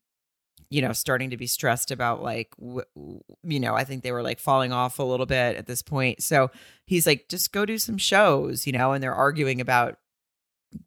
[0.70, 4.12] you know, starting to be stressed about like, w- w- you know, I think they
[4.12, 6.22] were like falling off a little bit at this point.
[6.22, 6.50] So
[6.86, 9.98] he's like, "Just go do some shows," you know, and they're arguing about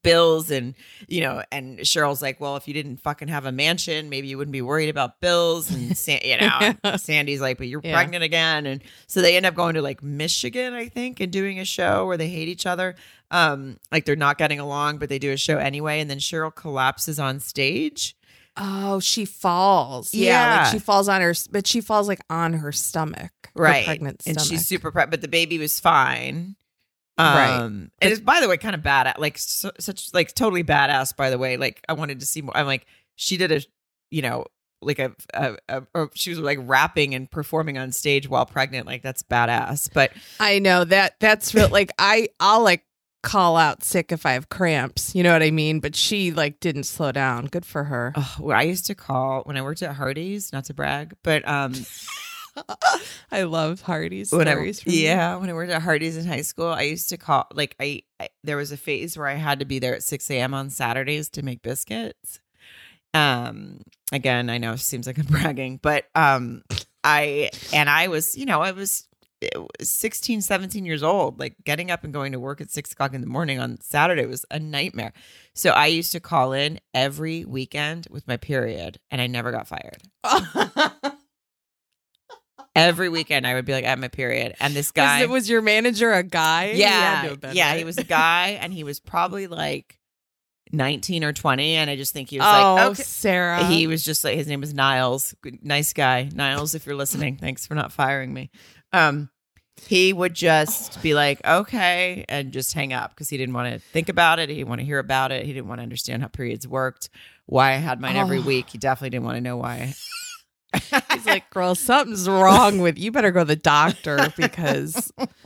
[0.04, 0.76] bills and
[1.08, 4.38] you know and cheryl's like well if you didn't fucking have a mansion maybe you
[4.38, 7.94] wouldn't be worried about bills and San- you know and sandy's like but you're Yeah.
[7.96, 11.60] pregnant again and so they end up going to like michigan i think and doing
[11.60, 12.96] a show where they hate each other
[13.32, 16.54] um like they're not getting along but they do a show anyway and then cheryl
[16.54, 18.16] collapses on stage
[18.60, 20.14] Oh, she falls.
[20.14, 20.62] Yeah, Yeah.
[20.64, 23.32] like she falls on her, but she falls like on her stomach.
[23.56, 26.56] her right pregnant and she's super pregnant but the baby was fine
[27.18, 27.50] Right.
[27.58, 31.14] um and it's by the way kind of bad like so, such like totally badass
[31.16, 32.86] by the way like i wanted to see more i'm like
[33.16, 33.62] she did a
[34.12, 34.46] you know
[34.82, 38.86] like a, a, a or she was like rapping and performing on stage while pregnant
[38.88, 41.68] like that's badass but I know that that's real.
[41.68, 42.86] Like I, I'll like
[43.22, 45.14] call out sick if I have cramps.
[45.14, 45.80] You know what I mean?
[45.80, 47.46] But she like didn't slow down.
[47.46, 48.14] Good for her.
[48.16, 51.48] oh, what i used to call when i worked at hardee's not to brag but
[51.48, 51.74] um
[53.32, 54.82] I love Hardee's when I, stories.
[54.82, 55.00] from you.
[55.00, 58.02] yeah, when I worked at Hardee's in high school, I used to call like I,
[58.20, 60.54] I there was a phase where I had to be there at six a.m.
[60.54, 62.40] on Saturdays to make biscuits.
[63.14, 66.64] Um, again, I know it seems like I'm bragging, but um,
[67.04, 69.08] I and I was, you know, I was
[69.82, 71.40] 16, 17 years old.
[71.40, 74.26] Like getting up and going to work at six o'clock in the morning on Saturday
[74.26, 75.14] was a nightmare.
[75.54, 79.68] So I used to call in every weekend with my period and I never got
[79.68, 80.02] fired.
[82.76, 84.56] Every weekend I would be like, I have my period.
[84.60, 85.16] And this guy.
[85.16, 86.72] was, it, was your manager a guy?
[86.76, 87.34] Yeah.
[87.36, 87.76] been, yeah.
[87.76, 90.00] He was a guy and he was probably like
[90.72, 91.76] 19 or 20.
[91.76, 93.04] And I just think he was oh, like, okay.
[93.04, 93.66] Sarah.
[93.66, 95.36] He was just like his name was Niles.
[95.62, 96.30] Nice guy.
[96.34, 98.52] Niles, if you're listening, thanks for not firing me.
[98.94, 99.30] Um
[99.88, 103.80] he would just be like, okay, and just hang up because he didn't want to
[103.80, 104.50] think about it.
[104.50, 105.46] He didn't want to hear about it.
[105.46, 107.10] He didn't want to understand how periods worked,
[107.46, 108.42] why I had mine every Oh.
[108.42, 108.70] week.
[108.72, 109.94] He definitely didn't want to know why.
[111.14, 113.12] He's like, girl, something's wrong with you.
[113.14, 115.14] Better go to the doctor because,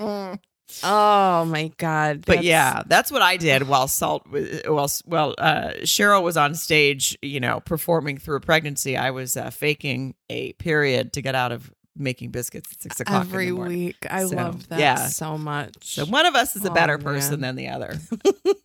[0.83, 2.25] oh my God.
[2.25, 4.25] But yeah, that's what I did while Salt
[4.65, 8.97] while well uh, Cheryl was on stage, you know, performing through a pregnancy.
[8.97, 13.21] I was uh, faking a period to get out of making biscuits at six o'clock
[13.21, 13.97] every week.
[14.09, 15.07] I So, love that yeah.
[15.07, 15.75] so much.
[15.95, 17.97] So one of us is a Oh, better person than the other.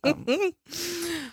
[0.03, 0.25] Um,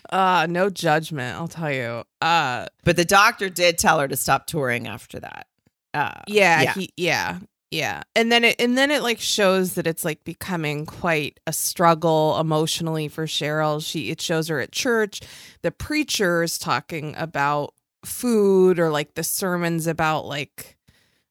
[0.09, 2.03] uh, no judgment, I'll tell you.
[2.21, 5.47] Uh, but the doctor did tell her to stop touring after that.
[5.93, 6.73] Uh, yeah, yeah.
[6.73, 7.39] he, yeah,
[7.71, 8.03] yeah.
[8.15, 12.37] And then it, and then it like shows that it's like becoming quite a struggle
[12.39, 13.83] emotionally for Cheryl.
[13.85, 15.21] She, it shows her at church.
[15.61, 17.73] The preacher is talking about
[18.05, 20.76] food or like the sermons about like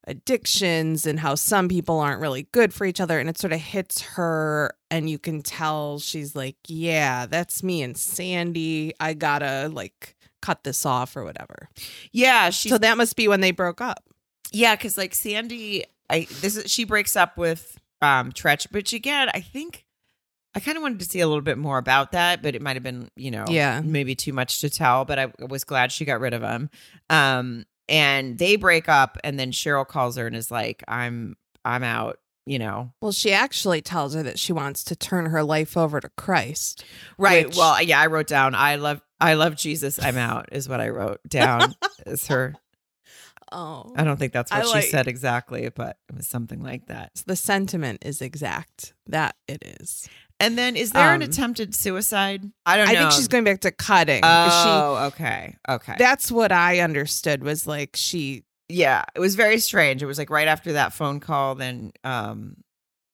[0.07, 3.61] addictions and how some people aren't really good for each other and it sort of
[3.61, 9.69] hits her and you can tell she's like yeah that's me and sandy i gotta
[9.73, 11.69] like cut this off or whatever
[12.13, 14.05] yeah, so that must be when they broke up
[14.53, 19.29] yeah, because like Sandy, I this is she breaks up with um Tretch, which again,
[19.35, 19.85] I think
[20.55, 22.77] I kind of wanted to see a little bit more about that, but it might
[22.77, 23.83] have been you know Yeah.
[23.85, 25.05] maybe too much to tell.
[25.05, 26.71] But I was glad she got rid of him.
[27.11, 31.83] Um, and they break up, and then Cheryl calls her and is like, "I'm I'm
[31.83, 32.19] out."
[32.49, 35.99] You know, well she actually tells her that she wants to turn her life over
[35.99, 36.85] to christ
[37.19, 37.47] right?
[37.49, 40.81] Which- well, yeah, I wrote down, "I love I love Jesus." I'm out is what
[40.81, 41.75] I wrote down
[42.07, 42.55] is her.
[43.51, 46.63] oh I don't think that's I what like- she said exactly, but it was something
[46.63, 47.21] like that.
[47.27, 50.09] the sentiment is exact that it is
[50.39, 52.43] And then is there an Um, attempted suicide?
[52.67, 55.57] I don't i think she's going back to cutting she Oh, okay.
[55.69, 55.95] Okay.
[55.99, 60.03] that's what i understood was like she yeah, it was very strange.
[60.03, 62.57] It was like right after that phone call, then um,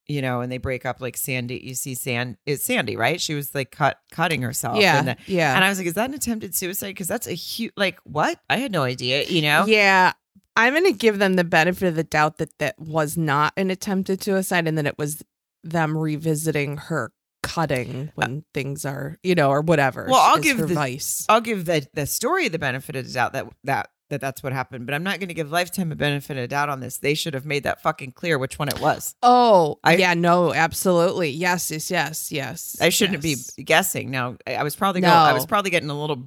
[0.07, 3.21] you know, and they break up like Sandy, you see Sand it's Sandy, right?
[3.21, 4.79] She was like cut cutting herself.
[4.81, 6.89] yeah And, the- yeah and I was like, is that an attempted suicide?
[6.89, 8.41] Because that's a huge like what?
[8.49, 9.67] I had no idea, you know?
[9.67, 10.15] Yeah.
[10.57, 13.71] I'm going to give them the benefit of the doubt that that was not an
[13.71, 15.23] attempted suicide and that it was
[15.63, 20.07] them revisiting her cutting uh, when things are, you know, or whatever.
[20.09, 21.27] Well, I'll give the- vice.
[21.29, 24.53] I'll give the the story the benefit of the doubt that that that that's what
[24.53, 26.99] happened, but I'm not going to give Lifetime a benefit of doubt on this.
[26.99, 29.15] They should have made that fucking clear which one it was.
[29.23, 31.31] Oh, I- yeah, no, absolutely.
[31.31, 32.77] Yes, yes, yes, yes.
[32.81, 33.53] I shouldn't yes.
[33.53, 34.11] be guessing.
[34.11, 35.09] Now, I was probably No.
[35.09, 36.25] I was probably getting a little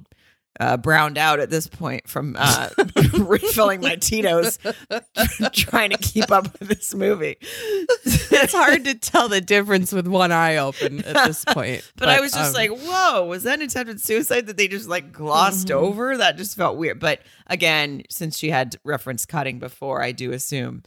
[0.60, 2.68] uh, browned out at this point from uh,
[3.18, 4.58] refilling my Tito's,
[5.52, 7.36] trying to keep up with this movie.
[7.40, 11.90] It's hard to tell the difference with one eye open at this point.
[11.96, 14.88] But, I was just um, like, "Whoa, was that an attempted suicide that they just
[14.88, 15.72] like glossed Mhm.
[15.76, 17.00] over?" That just felt weird.
[17.00, 20.82] But again, since she had reference cutting before, I do assume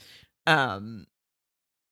[0.48, 1.06] um,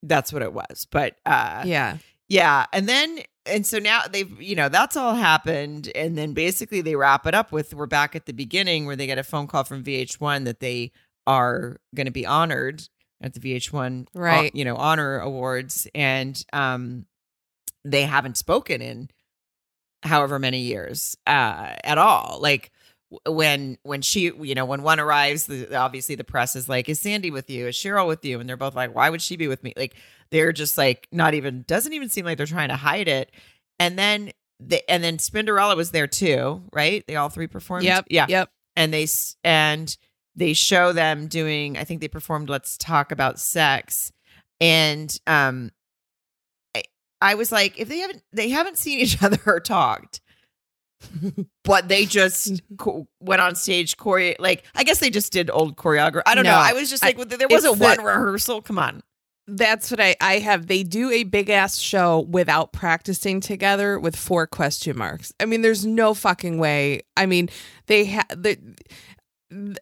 [0.03, 0.87] that's what it was.
[0.89, 1.97] But uh, yeah.
[2.29, 2.65] Yeah.
[2.73, 5.91] And then, and so now they've, you know, that's all happened.
[5.95, 9.07] And then basically they wrap it up with we're back at the beginning where they
[9.07, 10.91] get a phone call from VH1 that they
[11.25, 12.83] are going to be honored
[13.21, 14.55] at the VH1, uh, Right.
[14.55, 15.87] you know, honor awards.
[15.95, 17.05] And um,
[17.83, 19.09] they haven't spoken in
[20.03, 22.39] however many years uh, at all.
[22.41, 22.71] Like,
[23.25, 26.99] when when she you know when one arrives the, obviously the press is like is
[26.99, 29.47] sandy with you is cheryl with you and they're both like why would she be
[29.47, 29.95] with me like
[30.31, 33.31] they're just like not even doesn't even seem like they're trying to hide it.
[33.79, 37.03] And then the, and then spinderella was there too right?
[37.07, 37.83] They all three performed?
[37.85, 38.05] Yep.
[38.09, 38.25] yeah.
[38.27, 38.49] Yep.
[38.75, 39.07] and they
[39.43, 39.95] and
[40.35, 44.11] they show them doing i think they performed let's talk about sex.
[44.59, 45.71] And um
[46.75, 46.83] I,
[47.21, 50.21] I was like if they haven't they haven't seen each other or talked
[51.63, 55.77] but they just co- went on stage chore like i guess they just did old
[55.77, 56.51] choreography i don't know.
[56.51, 59.03] I was just like well, there wasn't one rehearsal come on
[59.47, 60.67] That's what I I have.
[60.67, 65.33] They do a big ass show without practicing together with four question marks.
[65.39, 67.01] I mean, there's no fucking way.
[67.15, 67.49] I mean,
[67.85, 68.57] they have the.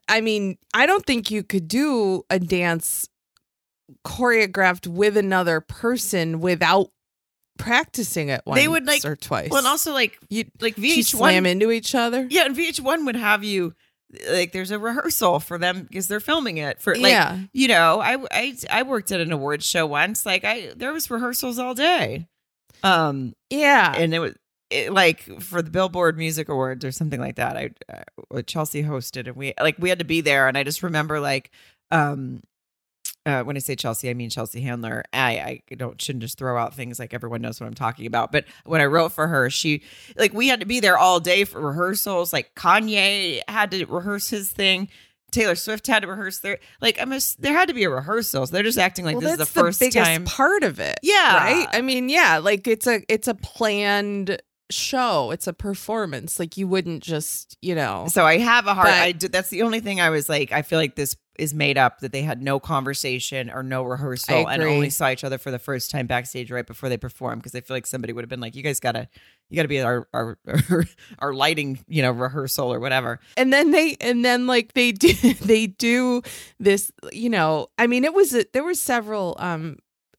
[0.07, 3.09] I mean, I don't think you could do a dance
[4.05, 6.89] choreographed with another person without
[7.57, 9.49] practicing it once They would, like- or twice.
[9.49, 12.27] well and also like you like vh1 slam into each other.
[12.29, 13.73] yeah and vh1 would have you
[14.29, 17.39] like there's a rehearsal for them because they're filming it for like yeah.
[17.53, 21.09] you know I, I i worked at an awards show once like i there was
[21.09, 22.27] rehearsals all day
[22.83, 23.93] um Yeah.
[23.97, 24.35] and it was
[24.69, 27.71] it, like for the billboard music awards or something like that i
[28.33, 31.19] uh, chelsea hosted and we like we had to be there and i just remember
[31.19, 31.51] like
[31.91, 32.41] um
[33.25, 35.03] uh, when I say Chelsea, I mean Chelsea Handler.
[35.11, 38.31] I, I don't shouldn't just throw out things like everyone knows what I'm talking about.
[38.31, 39.81] But when I wrote for her, she
[40.15, 42.31] like we had to be there all day for rehearsals.
[42.31, 44.89] Like Kanye had to rehearse his thing.
[45.31, 48.45] Taylor Swift had to rehearse their like I'm just, there had to be a rehearsal.
[48.45, 50.25] So they're just acting like well, this is that's the first biggest time.
[50.25, 50.99] part of it.
[51.01, 51.37] Yeah.
[51.37, 51.67] Right?
[51.73, 54.39] I mean, yeah, like it's a it's a planned
[54.69, 55.31] show.
[55.31, 56.39] It's a performance.
[56.39, 58.05] Like you wouldn't just, you know.
[58.09, 58.87] So I have a hard.
[58.87, 60.51] But- I did, that's the only thing I was like.
[60.51, 64.47] I feel like this is made up that they had no conversation or no rehearsal
[64.47, 67.39] and only saw each other for the first time backstage right before they perform.
[67.39, 69.09] Because I feel like somebody would have been like, "You guys gotta,
[69.49, 70.37] you gotta be at our our
[71.19, 75.11] our lighting, you know, rehearsal or whatever." and then they and then like they do
[75.41, 76.21] they do
[76.59, 79.77] this you know i mean it was a, there were several um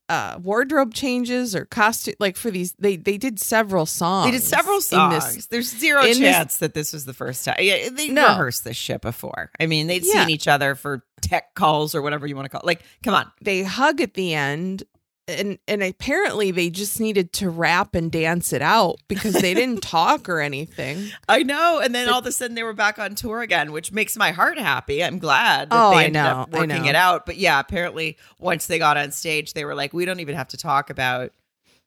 [0.08, 4.42] uh wardrobe changes or costume like for these they they did several songs They did
[4.42, 5.34] several songs.
[5.34, 7.56] this There's zero in this- that this was the first time.
[7.58, 8.28] Yeah, they No.
[8.28, 9.50] rehearsed this shit before.
[9.58, 10.20] I mean, they'd Yeah.
[10.22, 12.60] seen each other for tech calls or whatever you want to call.
[12.60, 12.66] it.
[12.66, 13.30] Like, come on.
[13.42, 14.84] they hug at the end
[15.28, 19.82] and and apparently they just needed to rap and dance it out because they didn't
[19.82, 21.80] talk or anything I know.
[21.82, 24.30] And then all of a sudden they were back on tour again, which makes my
[24.30, 25.02] heart happy.
[25.02, 26.88] I'm glad that Oh, they I ended know, up working know.
[26.88, 27.26] it out.
[27.26, 30.48] But yeah, apparently once they got on stage, they were like, we don't even have
[30.48, 31.32] to talk about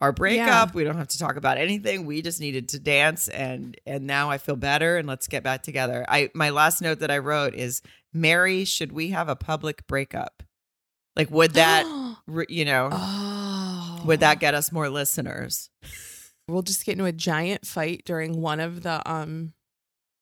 [0.02, 0.74] our breakup.
[0.74, 2.06] We don't have to talk about anything.
[2.06, 5.64] We just needed to dance and and now I feel better and let's get back
[5.64, 6.06] together.
[6.08, 7.82] I my last note that I wrote is
[8.14, 10.44] Mary, should we have a public breakup?
[11.16, 11.86] Like would that
[12.50, 15.70] you know, oh would that get us more listeners?
[16.48, 19.54] we'll just get into a giant fight during one of the um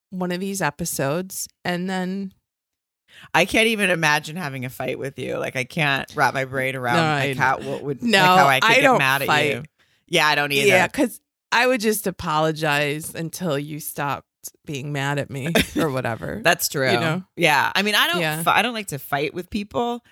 [0.09, 2.33] one of these episodes and then
[3.33, 5.37] I can't even imagine having a fight with you.
[5.37, 8.27] Like I can't wrap my brain around No, like I- how what would No, like
[8.27, 9.51] how I could I get don't mad at fight.
[9.53, 9.63] you.
[10.07, 10.67] Yeah, I don't either.
[10.67, 11.19] yeah because
[11.51, 14.27] i would just apologize until you stopped
[14.65, 16.91] being mad at me or whatever That's true.
[16.91, 17.23] You know?
[17.37, 17.71] Yeah.
[17.73, 18.43] I mean, I don't Yeah.
[18.45, 20.03] I don't like to fight with people.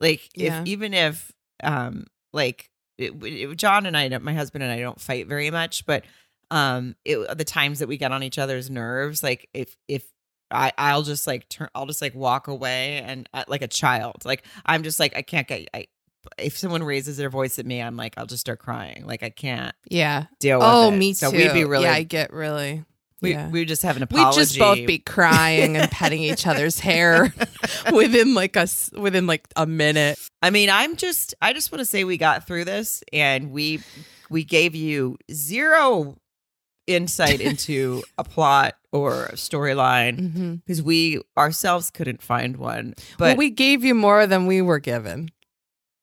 [0.00, 0.60] Like Yeah.
[0.60, 1.32] if even if
[1.62, 5.86] um like it, it, John and I my husband and I don't fight very much,
[5.86, 6.04] but
[6.50, 10.04] um it, the times that we get on each other's nerves, like if if
[10.50, 14.24] I I'll just like turn I'll just like walk away and uh, like a child.
[14.24, 15.86] Like I'm just like I can't get I
[16.38, 19.04] if someone raises their voice at me, I'm like I'll just start crying.
[19.06, 20.96] Like I can't yeah deal with oh it.
[20.96, 22.84] me too So we'd be really yeah i get really
[23.22, 23.48] we yeah.
[23.48, 24.38] we just have an apology.
[24.38, 27.32] We'd just both be crying and petting each other's hair
[27.92, 30.18] within like us within like a minute.
[30.42, 33.80] I mean, I'm just I just want to say we got through this and we
[34.30, 36.16] we gave you zero
[36.86, 40.54] insight into a plot or a storyline Mm-hmm.
[40.56, 42.94] because we ourselves couldn't find one.
[43.18, 45.30] But But we gave you more than we were given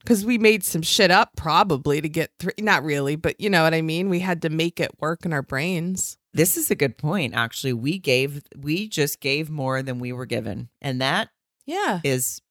[0.04, 2.54] because we made some shit up probably to get through.
[2.60, 4.10] Not really, but you know what I mean.
[4.10, 6.18] We had to make it work in our brains.
[6.34, 7.74] This is a good point actually.
[7.74, 10.70] We gave we just gave more than we were given.
[10.82, 11.30] And that
[11.66, 12.00] Yeah.
[12.04, 12.42] is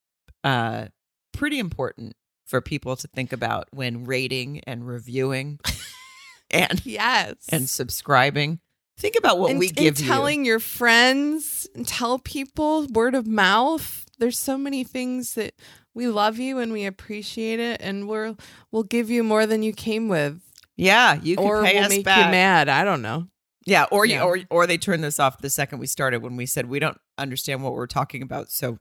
[0.45, 0.87] uh
[1.33, 2.14] pretty important
[2.47, 5.59] for people to think about when rating and reviewing
[6.51, 7.35] and Yes.
[7.51, 8.61] and subscribing.
[8.99, 10.07] Think about what and, we give you.
[10.07, 15.55] telling your friends and tell people word of mouth there's so many things that
[15.95, 18.37] we love you and we appreciate it and we're
[18.70, 20.39] we'll give you more than you came with
[20.76, 22.26] Yeah, you can or pay we'll us make back.
[22.26, 23.26] you mad i don't know
[23.70, 24.24] Yeah, or Yeah.
[24.24, 26.98] or or they turned this off the second we started when we said we don't
[27.16, 28.78] understand what we're talking about, so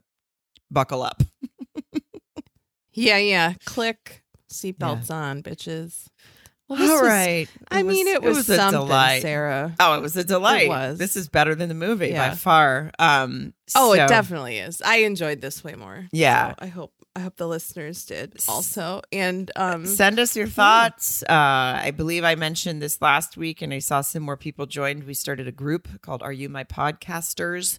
[0.70, 1.22] buckle up.
[2.92, 4.22] yeah yeah click
[4.52, 6.06] seatbelts on bitches
[6.68, 7.48] well, All was- right.
[7.70, 9.22] i mean it was, a something delight.
[9.22, 10.68] sarah Oh, it was a delight.
[10.68, 10.98] was.
[10.98, 12.90] This is better than the movie by far.
[12.98, 16.50] Um oh so- it definitely is i enjoyed this way more Yeah.
[16.50, 21.22] So i hope i hope the listeners did also and um Send us your thoughts.
[21.22, 25.04] Uh, I believe I mentioned this last week, and I saw some more people joined.
[25.04, 27.78] We started a group called "Are You My Podcasters"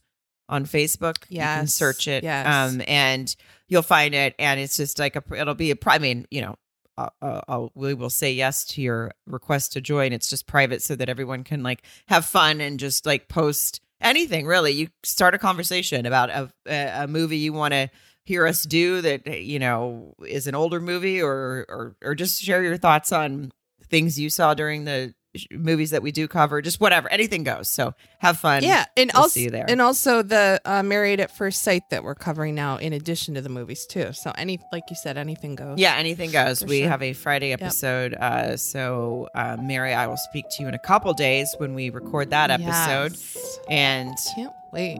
[0.50, 1.24] on Facebook.
[1.30, 2.46] you can search it, yes.
[2.46, 3.34] um, and
[3.68, 4.36] you'll find it.
[4.38, 5.24] And it's just like a.
[5.36, 5.76] It'll be a.
[5.88, 6.56] I mean, you know,
[6.98, 10.14] uh, uh, I'll, we will say yes to your request to join.
[10.14, 14.46] It's just private so that everyone can like have fun and just like post anything.
[14.46, 17.90] Really, you start a conversation about a a, a movie you want to
[18.32, 22.64] hear us do that you know is an older movie or or or just share
[22.64, 23.52] your thoughts on
[23.90, 25.14] things you saw during the
[25.50, 29.24] movies that we do cover just whatever anything goes so have fun Yeah, and We'll
[29.24, 29.66] also see you there.
[29.70, 33.42] and also the uh, Married at First Sight that we're covering now, in addition to
[33.42, 34.12] the movies too.
[34.12, 35.78] So any, like you said, anything goes.
[35.80, 36.90] yeah anything goes we sure.
[36.90, 40.80] have a friday episode uh so uh mary i will speak to you in a
[40.92, 43.60] couple days when we record that episode Yes.
[43.70, 45.00] and Can't wait.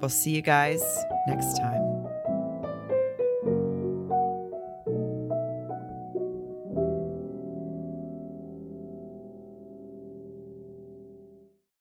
[0.00, 0.82] We'll see you guys
[1.28, 1.89] next time.